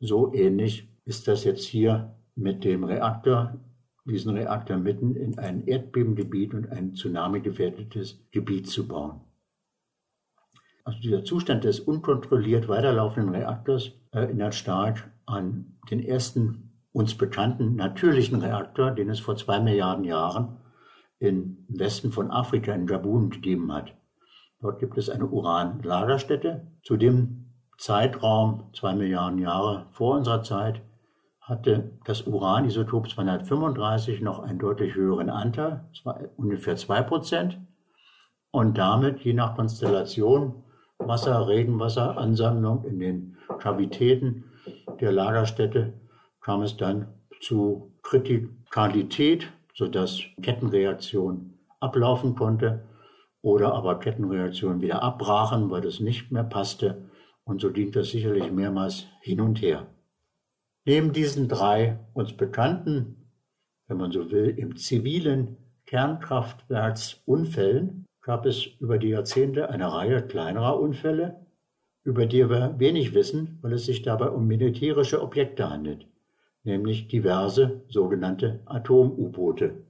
So 0.00 0.32
ähnlich 0.32 0.88
ist 1.08 1.26
das 1.26 1.44
jetzt 1.44 1.64
hier 1.64 2.14
mit 2.34 2.64
dem 2.64 2.84
Reaktor, 2.84 3.58
diesen 4.04 4.36
Reaktor 4.36 4.76
mitten 4.76 5.16
in 5.16 5.38
ein 5.38 5.66
Erdbebengebiet 5.66 6.52
und 6.52 6.70
ein 6.70 6.94
tsunami-gefährdetes 6.94 8.28
Gebiet 8.30 8.68
zu 8.68 8.86
bauen. 8.86 9.22
Also 10.84 11.00
dieser 11.00 11.24
Zustand 11.24 11.64
des 11.64 11.80
unkontrolliert 11.80 12.68
weiterlaufenden 12.68 13.34
Reaktors 13.34 13.92
erinnert 14.10 14.54
stark 14.54 15.10
an 15.24 15.78
den 15.90 16.04
ersten 16.04 16.72
uns 16.92 17.16
bekannten 17.16 17.74
natürlichen 17.74 18.40
Reaktor, 18.40 18.90
den 18.90 19.08
es 19.08 19.20
vor 19.20 19.36
zwei 19.36 19.60
Milliarden 19.60 20.04
Jahren 20.04 20.58
im 21.20 21.64
Westen 21.68 22.12
von 22.12 22.30
Afrika 22.30 22.72
in 22.74 22.86
Gabun 22.86 23.30
gegeben 23.30 23.72
hat. 23.72 23.94
Dort 24.60 24.78
gibt 24.78 24.98
es 24.98 25.08
eine 25.08 25.26
Uranlagerstätte. 25.26 26.66
Zu 26.82 26.96
dem 26.96 27.46
Zeitraum, 27.78 28.70
zwei 28.74 28.94
Milliarden 28.94 29.38
Jahre 29.38 29.86
vor 29.92 30.16
unserer 30.16 30.42
Zeit, 30.42 30.82
hatte 31.48 31.92
das 32.04 32.26
Uranisotop 32.26 33.08
235 33.08 34.20
noch 34.20 34.40
einen 34.40 34.58
deutlich 34.58 34.94
höheren 34.94 35.30
Anteil, 35.30 35.84
ungefähr 36.36 36.76
zwei 36.76 37.02
Prozent. 37.02 37.58
Und 38.50 38.76
damit, 38.76 39.20
je 39.20 39.32
nach 39.32 39.56
Konstellation, 39.56 40.62
Wasser, 40.98 41.48
Regenwasser, 41.48 42.18
Ansammlung 42.18 42.84
in 42.84 42.98
den 42.98 43.36
Kavitäten 43.58 44.44
der 45.00 45.12
Lagerstätte 45.12 45.94
kam 46.40 46.62
es 46.62 46.76
dann 46.76 47.08
zu 47.40 47.92
Kritikalität, 48.02 49.50
sodass 49.74 50.20
Kettenreaktion 50.42 51.54
ablaufen 51.80 52.34
konnte 52.34 52.84
oder 53.40 53.72
aber 53.74 54.00
Kettenreaktionen 54.00 54.82
wieder 54.82 55.02
abbrachen, 55.02 55.70
weil 55.70 55.80
das 55.80 56.00
nicht 56.00 56.30
mehr 56.30 56.44
passte. 56.44 57.08
Und 57.44 57.60
so 57.60 57.72
ging 57.72 57.92
das 57.92 58.10
sicherlich 58.10 58.50
mehrmals 58.50 59.06
hin 59.22 59.40
und 59.40 59.62
her. 59.62 59.86
Neben 60.88 61.12
diesen 61.12 61.46
drei 61.48 62.00
uns 62.14 62.36
bekannten, 62.36 63.30
wenn 63.86 63.98
man 63.98 64.10
so 64.10 64.32
will, 64.32 64.58
im 64.58 64.76
zivilen 64.76 65.56
Kernkraftwerksunfällen 65.86 68.06
gab 68.22 68.46
es 68.46 68.66
über 68.80 68.98
die 68.98 69.10
Jahrzehnte 69.10 69.70
eine 69.70 69.92
Reihe 69.92 70.26
kleinerer 70.26 70.80
Unfälle, 70.80 71.46
über 72.02 72.26
die 72.26 72.50
wir 72.50 72.74
wenig 72.78 73.14
wissen, 73.14 73.60
weil 73.62 73.74
es 73.74 73.86
sich 73.86 74.02
dabei 74.02 74.30
um 74.30 74.48
militärische 74.48 75.22
Objekte 75.22 75.70
handelt 75.70 76.08
nämlich 76.68 77.08
diverse 77.08 77.82
sogenannte 77.88 78.60
Atom-U-Boote. 78.66 79.84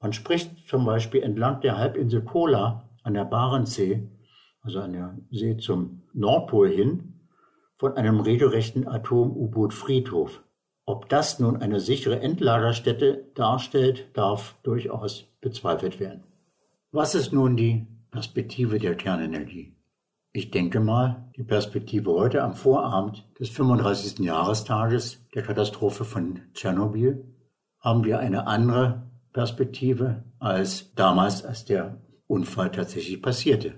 Man 0.00 0.12
spricht 0.12 0.68
zum 0.68 0.84
Beispiel 0.84 1.22
entlang 1.22 1.62
der 1.62 1.78
Halbinsel 1.78 2.22
Kola 2.22 2.90
an 3.02 3.14
der 3.14 3.24
Barentssee, 3.24 4.06
also 4.60 4.80
an 4.80 4.92
der 4.92 5.16
See 5.30 5.56
zum 5.56 6.02
Nordpol 6.12 6.68
hin, 6.68 7.20
von 7.78 7.96
einem 7.96 8.20
regelrechten 8.20 8.86
Atom-U-Boot-Friedhof. 8.86 10.42
Ob 10.86 11.08
das 11.08 11.38
nun 11.38 11.56
eine 11.56 11.80
sichere 11.80 12.20
Endlagerstätte 12.20 13.30
darstellt, 13.34 14.08
darf 14.12 14.56
durchaus 14.62 15.24
bezweifelt 15.40 15.98
werden. 15.98 16.24
Was 16.92 17.14
ist 17.14 17.32
nun 17.32 17.56
die 17.56 17.86
Perspektive 18.10 18.78
der 18.78 18.94
Kernenergie? 18.94 19.74
Ich 20.32 20.50
denke 20.50 20.80
mal, 20.80 21.30
die 21.36 21.42
Perspektive 21.42 22.12
heute 22.12 22.42
am 22.42 22.54
Vorabend 22.54 23.24
des 23.38 23.48
35. 23.50 24.18
Jahrestages 24.18 25.24
der 25.34 25.42
Katastrophe 25.42 26.04
von 26.04 26.40
Tschernobyl 26.52 27.24
haben 27.80 28.04
wir 28.04 28.18
eine 28.18 28.46
andere 28.46 29.10
Perspektive 29.32 30.24
als 30.38 30.94
damals, 30.94 31.44
als 31.44 31.64
der 31.64 32.00
Unfall 32.26 32.70
tatsächlich 32.70 33.22
passierte. 33.22 33.74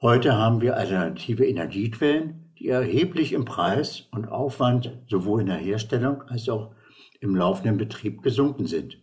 Heute 0.00 0.36
haben 0.36 0.60
wir 0.60 0.76
alternative 0.76 1.46
Energiequellen, 1.46 2.43
die 2.58 2.68
erheblich 2.68 3.32
im 3.32 3.44
Preis 3.44 4.08
und 4.10 4.28
Aufwand 4.28 4.98
sowohl 5.08 5.40
in 5.40 5.46
der 5.46 5.56
Herstellung 5.56 6.22
als 6.22 6.48
auch 6.48 6.72
im 7.20 7.34
laufenden 7.34 7.76
Betrieb 7.76 8.22
gesunken 8.22 8.66
sind. 8.66 8.98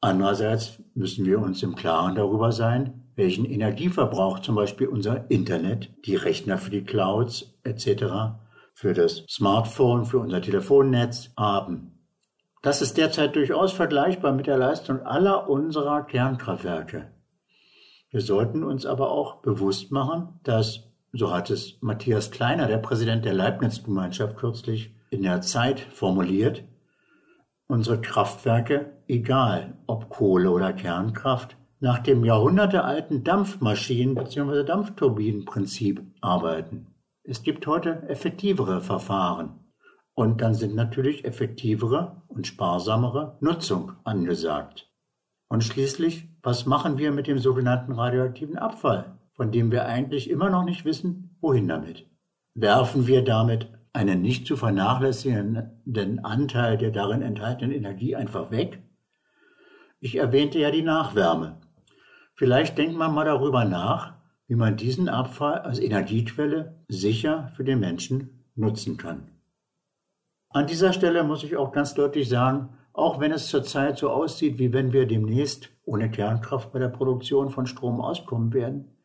Andererseits 0.00 0.82
müssen 0.94 1.26
wir 1.26 1.40
uns 1.40 1.62
im 1.62 1.74
Klaren 1.74 2.14
darüber 2.14 2.52
sein, 2.52 3.04
welchen 3.16 3.44
Energieverbrauch 3.44 4.38
zum 4.38 4.54
Beispiel 4.54 4.86
unser 4.86 5.30
Internet, 5.30 5.90
die 6.06 6.16
Rechner 6.16 6.56
für 6.56 6.70
die 6.70 6.84
Clouds 6.84 7.54
etc., 7.64 8.38
für 8.72 8.94
das 8.94 9.24
Smartphone, 9.28 10.06
für 10.06 10.18
unser 10.20 10.40
Telefonnetz 10.40 11.30
haben. 11.36 11.98
Das 12.62 12.80
ist 12.80 12.96
derzeit 12.96 13.36
durchaus 13.36 13.72
vergleichbar 13.72 14.32
mit 14.32 14.46
der 14.46 14.56
Leistung 14.56 15.00
aller 15.02 15.48
unserer 15.48 16.02
Kernkraftwerke. 16.02 17.10
Wir 18.10 18.20
sollten 18.20 18.64
uns 18.64 18.86
aber 18.86 19.10
auch 19.10 19.36
bewusst 19.42 19.92
machen, 19.92 20.40
dass, 20.42 20.89
so 21.12 21.32
hat 21.32 21.50
es 21.50 21.78
Matthias 21.80 22.30
Kleiner, 22.30 22.66
der 22.66 22.78
Präsident 22.78 23.24
der 23.24 23.34
Leibniz-Gemeinschaft, 23.34 24.36
kürzlich 24.36 24.94
in 25.10 25.22
der 25.22 25.40
Zeit 25.40 25.80
formuliert, 25.80 26.64
unsere 27.66 28.00
Kraftwerke, 28.00 28.92
egal 29.08 29.78
ob 29.86 30.08
Kohle 30.08 30.50
oder 30.50 30.72
Kernkraft, 30.72 31.56
nach 31.80 31.98
dem 31.98 32.24
jahrhundertealten 32.24 33.24
Dampfmaschinen- 33.24 34.14
bzw. 34.14 34.64
Dampfturbinenprinzip 34.64 36.02
arbeiten. 36.20 36.86
Es 37.24 37.42
gibt 37.42 37.66
heute 37.66 38.02
effektivere 38.08 38.80
Verfahren. 38.80 39.60
Und 40.14 40.42
dann 40.42 40.54
sind 40.54 40.74
natürlich 40.74 41.24
effektivere 41.24 42.22
und 42.28 42.46
sparsamere 42.46 43.38
Nutzung 43.40 43.92
angesagt. 44.04 44.90
Und 45.48 45.64
schließlich, 45.64 46.28
was 46.42 46.66
machen 46.66 46.98
wir 46.98 47.12
mit 47.12 47.26
dem 47.26 47.38
sogenannten 47.38 47.92
radioaktiven 47.92 48.58
Abfall, 48.58 49.18
von 49.40 49.52
dem 49.52 49.72
wir 49.72 49.86
eigentlich 49.86 50.28
immer 50.28 50.50
noch 50.50 50.64
nicht 50.64 50.84
wissen, 50.84 51.34
wohin 51.40 51.66
damit? 51.66 52.06
Werfen 52.52 53.06
wir 53.06 53.24
damit 53.24 53.70
einen 53.94 54.20
nicht 54.20 54.46
zu 54.46 54.54
vernachlässigenden 54.54 56.22
Anteil 56.22 56.76
der 56.76 56.90
darin 56.90 57.22
enthaltenen 57.22 57.72
Energie 57.72 58.14
einfach 58.14 58.50
weg? 58.50 58.82
Ich 59.98 60.16
erwähnte 60.16 60.58
ja 60.58 60.70
die 60.70 60.82
Nachwärme. 60.82 61.58
Vielleicht 62.34 62.76
denkt 62.76 62.98
man 62.98 63.14
mal 63.14 63.24
darüber 63.24 63.64
nach, 63.64 64.12
wie 64.46 64.56
man 64.56 64.76
diesen 64.76 65.08
Abfall 65.08 65.60
als 65.60 65.78
Energiequelle 65.78 66.84
sicher 66.88 67.48
für 67.56 67.64
den 67.64 67.80
Menschen 67.80 68.44
nutzen 68.56 68.98
kann. 68.98 69.30
An 70.50 70.66
dieser 70.66 70.92
Stelle 70.92 71.24
muss 71.24 71.44
ich 71.44 71.56
auch 71.56 71.72
ganz 71.72 71.94
deutlich 71.94 72.28
sagen, 72.28 72.76
auch 72.92 73.20
wenn 73.20 73.32
es 73.32 73.48
zurzeit 73.48 73.96
so 73.96 74.10
aussieht, 74.10 74.58
wie 74.58 74.74
wenn 74.74 74.92
wir 74.92 75.06
demnächst 75.06 75.70
ohne 75.86 76.10
Kernkraft 76.10 76.74
bei 76.74 76.78
der 76.78 76.88
Produktion 76.88 77.48
von 77.48 77.64
Strom 77.64 78.02
auskommen 78.02 78.52
werden, 78.52 78.99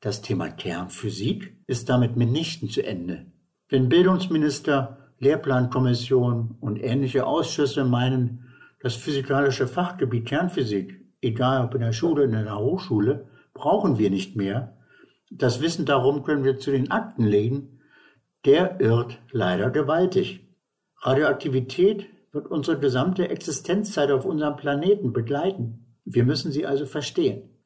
das 0.00 0.22
Thema 0.22 0.48
Kernphysik 0.48 1.56
ist 1.66 1.88
damit 1.88 2.16
mitnichten 2.16 2.70
zu 2.70 2.82
Ende. 2.82 3.26
Wenn 3.68 3.88
Bildungsminister, 3.88 5.10
Lehrplankommission 5.18 6.56
und 6.60 6.82
ähnliche 6.82 7.26
Ausschüsse 7.26 7.84
meinen, 7.84 8.46
das 8.80 8.96
physikalische 8.96 9.68
Fachgebiet 9.68 10.26
Kernphysik, 10.26 11.04
egal 11.20 11.64
ob 11.64 11.74
in 11.74 11.82
der 11.82 11.92
Schule 11.92 12.24
oder 12.24 12.38
in 12.38 12.44
der 12.44 12.58
Hochschule, 12.58 13.28
brauchen 13.52 13.98
wir 13.98 14.10
nicht 14.10 14.36
mehr, 14.36 14.78
das 15.30 15.60
Wissen 15.60 15.84
darum 15.84 16.24
können 16.24 16.44
wir 16.44 16.58
zu 16.58 16.70
den 16.70 16.90
Akten 16.90 17.24
legen, 17.24 17.80
der 18.46 18.80
irrt 18.80 19.20
leider 19.30 19.70
gewaltig. 19.70 20.48
Radioaktivität 21.02 22.06
wird 22.32 22.46
unsere 22.46 22.78
gesamte 22.78 23.28
Existenzzeit 23.28 24.10
auf 24.10 24.24
unserem 24.24 24.56
Planeten 24.56 25.12
begleiten. 25.12 25.94
Wir 26.04 26.24
müssen 26.24 26.52
sie 26.52 26.66
also 26.66 26.86
verstehen. 26.86 27.59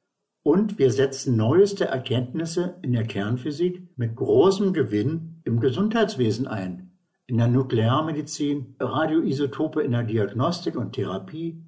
Und 0.45 0.79
wir 0.79 0.93
setzen 0.93 1.39
neueste 1.39 1.87
Erkenntnisse 1.87 2.75
in 2.83 2.93
der 2.93 3.05
Kernphysik 3.05 3.89
mit 3.97 4.15
großem 4.15 4.75
Gewinn 4.75 5.41
im 5.45 5.59
Gesundheitswesen 5.59 6.47
ein. 6.47 6.93
In 7.27 7.39
der 7.39 7.49
Nuklearmedizin, 7.49 8.77
Radioisotope 8.79 9.81
in 9.81 9.93
der 9.93 10.03
Diagnostik 10.03 10.77
und 10.77 10.93
Therapie. 10.93 11.65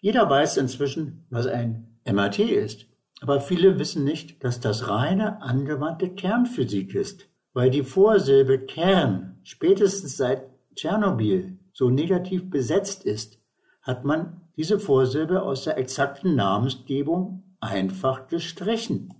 Jeder 0.00 0.28
weiß 0.28 0.56
inzwischen, 0.56 1.26
was 1.30 1.46
ein 1.46 1.96
MRT 2.04 2.40
ist. 2.40 2.86
Aber 3.20 3.40
viele 3.40 3.78
wissen 3.78 4.02
nicht, 4.02 4.42
dass 4.42 4.58
das 4.58 4.88
reine 4.88 5.40
angewandte 5.40 6.10
Kernphysik 6.10 6.96
ist, 6.96 7.28
weil 7.52 7.70
die 7.70 7.84
Vorsilbe 7.84 8.58
Kern 8.58 9.38
spätestens 9.44 10.16
seit 10.16 10.48
Tschernobyl 10.74 11.56
so 11.72 11.88
negativ 11.88 12.50
besetzt 12.50 13.04
ist, 13.04 13.38
hat 13.80 14.04
man 14.04 14.40
diese 14.56 14.80
Vorsilbe 14.80 15.42
aus 15.42 15.62
der 15.62 15.78
exakten 15.78 16.34
Namensgebung 16.34 17.44
einfach 17.62 18.26
gestrichen. 18.28 19.14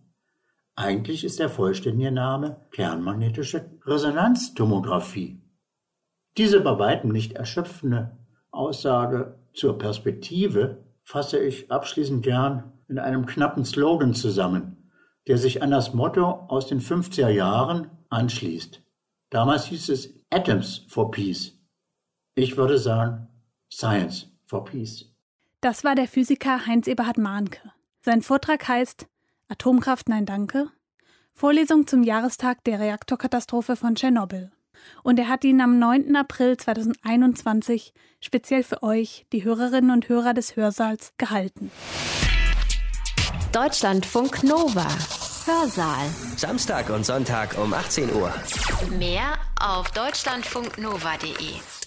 Eigentlich 0.75 1.25
ist 1.25 1.39
der 1.39 1.49
vollständige 1.49 2.11
Name 2.11 2.67
kernmagnetische 2.73 3.71
Resonanztomographie. 3.85 5.41
Diese 6.37 6.61
bei 6.61 6.79
weitem 6.79 7.13
nicht 7.13 7.35
erschöpfende 7.35 8.17
Aussage 8.51 9.39
zur 9.53 9.79
Perspektive 9.79 10.85
fasse 11.05 11.39
ich 11.39 11.71
abschließend 11.71 12.23
gern 12.23 12.73
in 12.89 12.99
einem 12.99 13.27
knappen 13.27 13.65
Slogan 13.65 14.15
zusammen, 14.15 14.91
der 15.29 15.39
sich 15.39 15.63
an 15.63 15.71
das 15.71 15.95
Motto 15.95 16.25
aus 16.49 16.67
den 16.67 16.81
50er 16.81 17.29
Jahren 17.29 17.91
anschließt. 18.09 18.83
Damals 19.31 19.67
hieß 19.67 19.89
es 19.91 20.15
Atoms 20.31 20.87
for 20.89 21.11
Peace. 21.11 21.59
Ich 22.35 22.57
würde 22.57 22.79
sagen 22.79 23.29
Science 23.71 24.29
for 24.47 24.65
Peace. 24.65 25.07
Das 25.61 25.85
war 25.85 25.95
der 25.95 26.09
Physiker 26.09 26.67
Heinz 26.67 26.87
Eberhard 26.87 27.19
Mahnke. 27.19 27.73
Sein 28.05 28.23
Vortrag 28.23 28.67
heißt 28.67 29.07
Atomkraft 29.49 30.09
Nein 30.09 30.27
Danke. 30.27 30.69
Vorlesung 31.35 31.87
zum 31.87 32.03
Jahrestag 32.03 32.65
der 32.65 32.81
Reaktorkatastrophe 32.81 33.77
von 33.77 33.95
Tschernobyl. 33.95 34.51
Und 35.05 35.21
er 35.21 35.29
hat 35.29 35.45
ihn 35.45 35.61
am 35.61 35.79
9. 35.79 36.17
April 36.17 36.57
2021 36.57 37.95
speziell 38.21 38.65
für 38.65 38.83
euch, 38.83 39.27
die 39.33 39.45
Hörerinnen 39.45 39.93
und 39.93 40.09
Hörer 40.09 40.35
des 40.35 40.57
Hörsaals, 40.57 41.13
gehalten. 41.17 41.71
Deutschlandfunk 43.53 44.43
Nova. 44.43 44.89
Hörsaal. 45.47 46.09
Samstag 46.37 46.91
und 46.91 47.07
Sonntag 47.07 47.57
um 47.57 47.73
18 47.73 48.13
Uhr. 48.13 48.35
Mehr 48.99 49.39
auf 49.61 49.93
deutschlandfunknova.de. 49.93 51.82